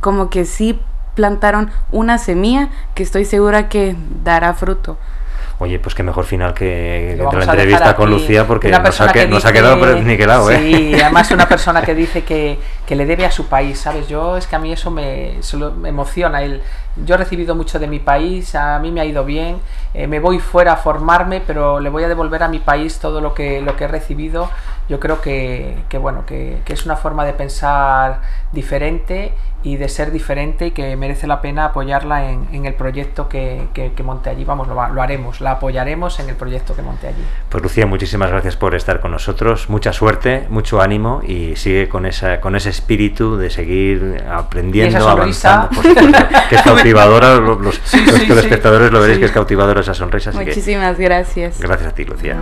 como 0.00 0.30
que 0.30 0.44
sí 0.44 0.80
plantaron 1.14 1.70
una 1.90 2.16
semilla 2.18 2.68
que 2.94 3.02
estoy 3.02 3.24
segura 3.24 3.68
que 3.68 3.96
dará 4.22 4.54
fruto. 4.54 4.98
Oye, 5.60 5.80
pues 5.80 5.96
qué 5.96 6.04
mejor 6.04 6.24
final 6.24 6.54
que, 6.54 7.16
la 7.18 7.42
entrevista 7.42 7.96
con 7.96 8.08
Lucía 8.10 8.46
porque 8.46 8.70
nos 8.70 9.00
ha, 9.00 9.26
nos 9.26 9.44
ha, 9.44 9.52
quedado 9.52 9.96
niquelado, 10.02 10.48
¿eh? 10.52 10.58
Sí, 10.58 10.94
además 11.02 11.32
una 11.32 11.48
persona 11.48 11.82
que 11.82 11.96
dice 11.96 12.22
que, 12.22 12.60
que, 12.86 12.94
le 12.94 13.04
debe 13.06 13.26
a 13.26 13.32
su 13.32 13.46
país, 13.46 13.80
¿sabes? 13.80 14.06
Yo 14.06 14.36
es 14.36 14.46
que 14.46 14.54
a 14.54 14.60
mí 14.60 14.72
eso 14.72 14.92
me, 14.92 15.34
me 15.80 15.88
emociona. 15.88 16.42
El, 16.42 16.62
yo 17.04 17.16
he 17.16 17.18
recibido 17.18 17.56
mucho 17.56 17.80
de 17.80 17.88
mi 17.88 17.98
país, 17.98 18.54
a 18.54 18.78
mí 18.78 18.92
me 18.92 19.00
ha 19.00 19.04
ido 19.04 19.24
bien, 19.24 19.56
eh, 19.94 20.06
me 20.06 20.20
voy 20.20 20.38
fuera 20.38 20.74
a 20.74 20.76
formarme, 20.76 21.42
pero 21.44 21.80
le 21.80 21.90
voy 21.90 22.04
a 22.04 22.08
devolver 22.08 22.44
a 22.44 22.48
mi 22.48 22.60
país 22.60 23.00
todo 23.00 23.20
lo 23.20 23.34
que, 23.34 23.60
lo 23.60 23.74
que 23.74 23.84
he 23.84 23.88
recibido. 23.88 24.48
Yo 24.88 24.98
creo 24.98 25.20
que, 25.20 25.76
que 25.88 25.98
bueno, 25.98 26.24
que, 26.24 26.58
que, 26.64 26.72
es 26.72 26.86
una 26.86 26.96
forma 26.96 27.24
de 27.26 27.34
pensar 27.34 28.22
diferente 28.52 29.34
y 29.62 29.76
de 29.76 29.88
ser 29.88 30.12
diferente 30.12 30.68
y 30.68 30.70
que 30.70 30.96
merece 30.96 31.26
la 31.26 31.40
pena 31.42 31.66
apoyarla 31.66 32.30
en, 32.30 32.48
en 32.52 32.64
el 32.64 32.74
proyecto 32.74 33.28
que, 33.28 33.68
que, 33.74 34.02
monte 34.02 34.30
allí. 34.30 34.44
Vamos, 34.44 34.68
lo, 34.68 34.74
lo, 34.88 35.02
haremos, 35.02 35.40
la 35.40 35.52
apoyaremos 35.52 36.20
en 36.20 36.28
el 36.28 36.36
proyecto 36.36 36.74
que 36.74 36.82
monte 36.82 37.08
allí. 37.08 37.22
Pues 37.48 37.62
Lucía, 37.62 37.84
muchísimas 37.84 38.30
gracias 38.30 38.56
por 38.56 38.74
estar 38.74 39.00
con 39.00 39.10
nosotros, 39.10 39.68
mucha 39.68 39.92
suerte, 39.92 40.46
mucho 40.48 40.80
ánimo 40.80 41.20
y 41.26 41.56
sigue 41.56 41.88
con, 41.88 42.06
esa, 42.06 42.40
con 42.40 42.56
ese 42.56 42.70
espíritu 42.70 43.36
de 43.36 43.50
seguir 43.50 44.24
aprendiendo, 44.30 45.08
avanzando. 45.08 45.70
que 46.48 46.54
es 46.54 46.62
cautivadora, 46.64 47.36
los, 47.36 47.60
los, 47.60 47.94
espectadores 47.94 48.92
lo 48.92 49.00
veréis 49.00 49.18
que 49.18 49.24
es 49.26 49.32
cautivadora 49.32 49.80
esa 49.80 49.94
sonrisa. 49.94 50.30
Muchísimas 50.32 50.98
gracias. 50.98 51.60
Gracias 51.60 51.90
a 51.90 51.94
ti, 51.94 52.04
Lucía. 52.04 52.36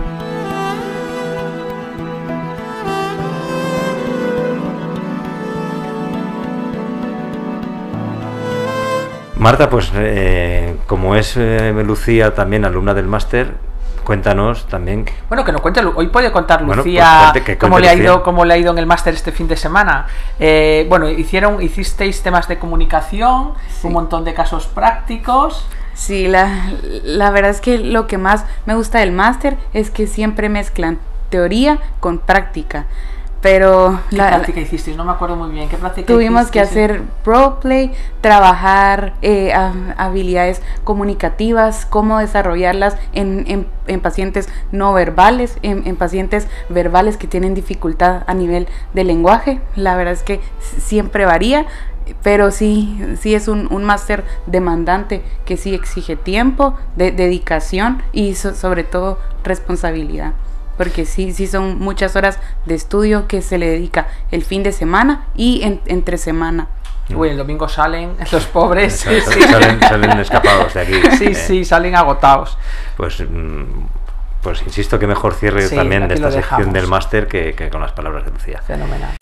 Marta, 9.39 9.69
pues 9.69 9.91
eh, 9.95 10.75
como 10.87 11.15
es 11.15 11.35
eh, 11.37 11.71
Lucía 11.85 12.33
también 12.33 12.65
alumna 12.65 12.93
del 12.93 13.07
máster, 13.07 13.53
cuéntanos 14.03 14.65
también. 14.67 15.05
Bueno, 15.29 15.45
que 15.45 15.51
nos 15.51 15.61
cuente, 15.61 15.81
hoy 15.83 16.07
puede 16.07 16.31
contar 16.31 16.65
pues 16.65 16.77
Lucía 16.77 17.31
cómo 17.59 17.77
le 17.77 17.87
ha 17.87 17.93
ido, 17.93 18.23
cómo 18.23 18.45
le 18.45 18.55
ha 18.55 18.57
ido 18.57 18.71
en 18.71 18.79
el 18.79 18.87
máster 18.87 19.13
este 19.13 19.31
fin 19.31 19.47
de 19.47 19.55
semana. 19.55 20.07
Eh, 20.39 20.87
bueno, 20.89 21.07
hicieron, 21.07 21.61
hicisteis 21.61 22.23
temas 22.23 22.47
de 22.47 22.57
comunicación, 22.57 23.53
un 23.83 23.93
montón 23.93 24.23
de 24.23 24.33
casos 24.33 24.65
prácticos. 24.65 25.67
Sí, 25.93 26.27
la, 26.27 26.71
la 27.03 27.29
verdad 27.29 27.51
es 27.51 27.61
que 27.61 27.77
lo 27.77 28.07
que 28.07 28.17
más 28.17 28.45
me 28.65 28.75
gusta 28.75 28.99
del 28.99 29.11
máster 29.11 29.57
es 29.73 29.91
que 29.91 30.07
siempre 30.07 30.49
mezclan 30.49 30.99
teoría 31.29 31.79
con 31.99 32.19
práctica 32.19 32.85
pero 33.47 34.01
¿Qué 34.09 34.17
la, 34.17 34.27
práctica 34.27 34.59
hicisteis? 34.59 34.97
No 34.97 35.05
me 35.05 35.13
acuerdo 35.13 35.37
muy 35.37 35.49
bien. 35.51 35.69
¿Qué 35.69 35.77
práctica 35.77 36.05
Tuvimos 36.05 36.51
que 36.51 36.59
hacer 36.59 37.03
roleplay, 37.23 37.93
trabajar 38.19 39.13
eh, 39.21 39.53
habilidades 39.95 40.61
comunicativas, 40.83 41.85
cómo 41.85 42.19
desarrollarlas 42.19 42.97
en, 43.13 43.65
en, 43.87 44.01
pacientes 44.01 44.49
no 44.73 44.91
verbales, 44.91 45.59
en, 45.61 45.95
pacientes 45.95 46.49
verbales 46.67 47.15
que 47.15 47.27
tienen 47.27 47.55
dificultad 47.55 48.23
a 48.27 48.33
nivel 48.33 48.67
de 48.93 49.05
lenguaje. 49.05 49.61
La 49.77 49.95
verdad 49.95 50.13
es 50.15 50.23
que 50.23 50.41
siempre 50.79 51.23
varía, 51.23 51.67
pero 52.23 52.51
sí, 52.51 53.01
sí 53.17 53.33
es 53.33 53.47
un, 53.47 53.71
un 53.71 53.85
máster 53.85 54.25
demandante 54.45 55.21
que 55.45 55.55
sí 55.55 55.73
exige 55.73 56.17
tiempo, 56.17 56.75
de, 56.97 57.13
dedicación 57.13 58.03
y 58.11 58.35
sobre 58.35 58.83
todo 58.83 59.19
responsabilidad 59.45 60.33
porque 60.77 61.05
sí, 61.05 61.33
sí 61.33 61.47
son 61.47 61.79
muchas 61.79 62.15
horas 62.15 62.39
de 62.65 62.75
estudio 62.75 63.27
que 63.27 63.41
se 63.41 63.57
le 63.57 63.67
dedica 63.67 64.07
el 64.31 64.43
fin 64.43 64.63
de 64.63 64.71
semana 64.71 65.25
y 65.35 65.79
entre 65.85 66.17
semana. 66.17 66.67
Uy, 67.13 67.29
el 67.29 67.37
domingo 67.37 67.67
salen 67.69 68.15
los 68.31 68.45
pobres. 68.45 68.99
Salen, 68.99 70.19
escapados 70.19 70.73
de 70.73 70.81
aquí. 70.81 70.93
Sí, 71.17 71.27
eh. 71.27 71.35
sí, 71.35 71.65
salen 71.65 71.95
agotados. 71.95 72.57
Pues, 72.95 73.21
mm, 73.21 73.63
pues 74.41 74.61
insisto 74.63 74.99
que 74.99 75.07
mejor 75.07 75.33
cierre 75.33 75.67
también 75.69 76.07
de 76.07 76.15
esta 76.15 76.31
sección 76.31 76.73
del 76.73 76.87
máster 76.87 77.27
que, 77.27 77.53
que, 77.53 77.69
con 77.69 77.81
las 77.81 77.91
palabras 77.91 78.25
de 78.25 78.31
Lucía. 78.31 78.61
Fenomenal. 78.61 79.15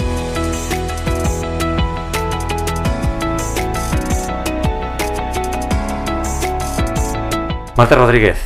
Marta 7.77 7.95
Rodríguez, 7.95 8.37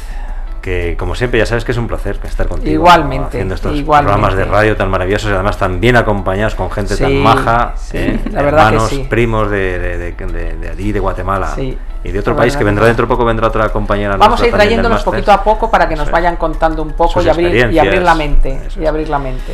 que 0.61 0.95
como 0.97 1.15
siempre 1.15 1.39
ya 1.39 1.45
sabes 1.45 1.65
que 1.65 1.71
es 1.71 1.77
un 1.77 1.87
placer 1.87 2.19
estar 2.23 2.47
contigo 2.47 2.71
igualmente 2.71 3.27
haciendo 3.27 3.55
estos 3.55 3.81
programas 3.81 4.35
de 4.35 4.45
radio 4.45 4.75
tan 4.75 4.89
maravillosos 4.89 5.31
y 5.31 5.33
además 5.33 5.57
tan 5.57 5.79
bien 5.79 5.95
acompañados 5.95 6.55
con 6.55 6.69
gente 6.69 6.97
tan 6.97 7.15
maja 7.17 7.75
¿eh? 7.93 8.19
la 8.31 8.41
hermanos 8.41 8.93
primos 9.09 9.49
de, 9.49 9.79
de, 9.79 9.97
de, 10.11 10.55
de, 10.55 10.69
allí 10.69 10.91
de 10.91 10.99
Guatemala 10.99 11.55
y 11.57 12.11
de 12.11 12.19
otro 12.19 12.35
país 12.35 12.55
que 12.55 12.63
vendrá 12.63 12.85
dentro 12.85 13.05
de 13.05 13.09
poco 13.09 13.25
vendrá 13.25 13.47
otra 13.47 13.69
compañera 13.69 14.17
vamos 14.17 14.41
a 14.41 14.47
ir 14.47 14.53
trayéndonos 14.53 15.03
poquito 15.03 15.31
a 15.31 15.43
poco 15.43 15.69
para 15.69 15.87
que 15.87 15.95
nos 15.95 16.09
vayan 16.11 16.35
contando 16.35 16.83
un 16.83 16.93
poco 16.93 17.21
y 17.21 17.29
abrir, 17.29 17.71
y 17.71 17.79
abrir 17.79 18.01
la 18.01 18.15
mente 18.15 18.61
y 18.79 18.85
abrir 18.85 19.09
la 19.09 19.19
mente 19.19 19.53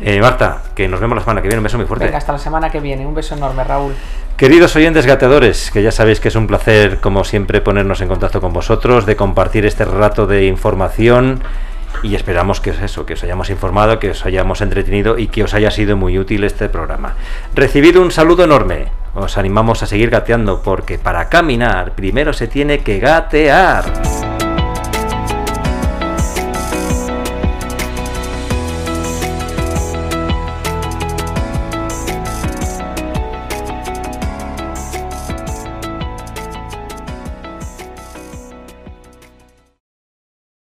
eh, 0.00 0.20
Marta, 0.20 0.62
que 0.74 0.88
nos 0.88 1.00
vemos 1.00 1.16
la 1.16 1.22
semana 1.22 1.42
que 1.42 1.48
viene. 1.48 1.58
Un 1.58 1.64
beso 1.64 1.76
muy 1.76 1.86
fuerte. 1.86 2.06
Venga, 2.06 2.18
hasta 2.18 2.32
la 2.32 2.38
semana 2.38 2.70
que 2.70 2.80
viene. 2.80 3.06
Un 3.06 3.14
beso 3.14 3.34
enorme, 3.34 3.64
Raúl. 3.64 3.94
Queridos 4.36 4.74
oyentes 4.76 5.06
gateadores, 5.06 5.70
que 5.70 5.82
ya 5.82 5.92
sabéis 5.92 6.18
que 6.18 6.28
es 6.28 6.34
un 6.34 6.46
placer, 6.46 7.00
como 7.00 7.24
siempre, 7.24 7.60
ponernos 7.60 8.00
en 8.00 8.08
contacto 8.08 8.40
con 8.40 8.52
vosotros, 8.52 9.06
de 9.06 9.14
compartir 9.14 9.66
este 9.66 9.84
rato 9.84 10.26
de 10.26 10.46
información 10.46 11.42
y 12.02 12.14
esperamos 12.14 12.60
que 12.60 12.70
es 12.70 12.80
eso, 12.80 13.06
que 13.06 13.14
os 13.14 13.22
hayamos 13.22 13.50
informado, 13.50 13.98
que 13.98 14.10
os 14.10 14.24
hayamos 14.26 14.60
entretenido 14.60 15.18
y 15.18 15.28
que 15.28 15.44
os 15.44 15.54
haya 15.54 15.70
sido 15.70 15.96
muy 15.96 16.18
útil 16.18 16.44
este 16.44 16.68
programa. 16.68 17.14
Recibido 17.54 18.02
un 18.02 18.10
saludo 18.10 18.44
enorme. 18.44 18.86
Os 19.14 19.36
animamos 19.38 19.82
a 19.82 19.86
seguir 19.86 20.10
gateando 20.10 20.62
porque 20.62 20.98
para 20.98 21.28
caminar 21.28 21.92
primero 21.92 22.32
se 22.32 22.48
tiene 22.48 22.78
que 22.78 22.98
gatear. 22.98 24.41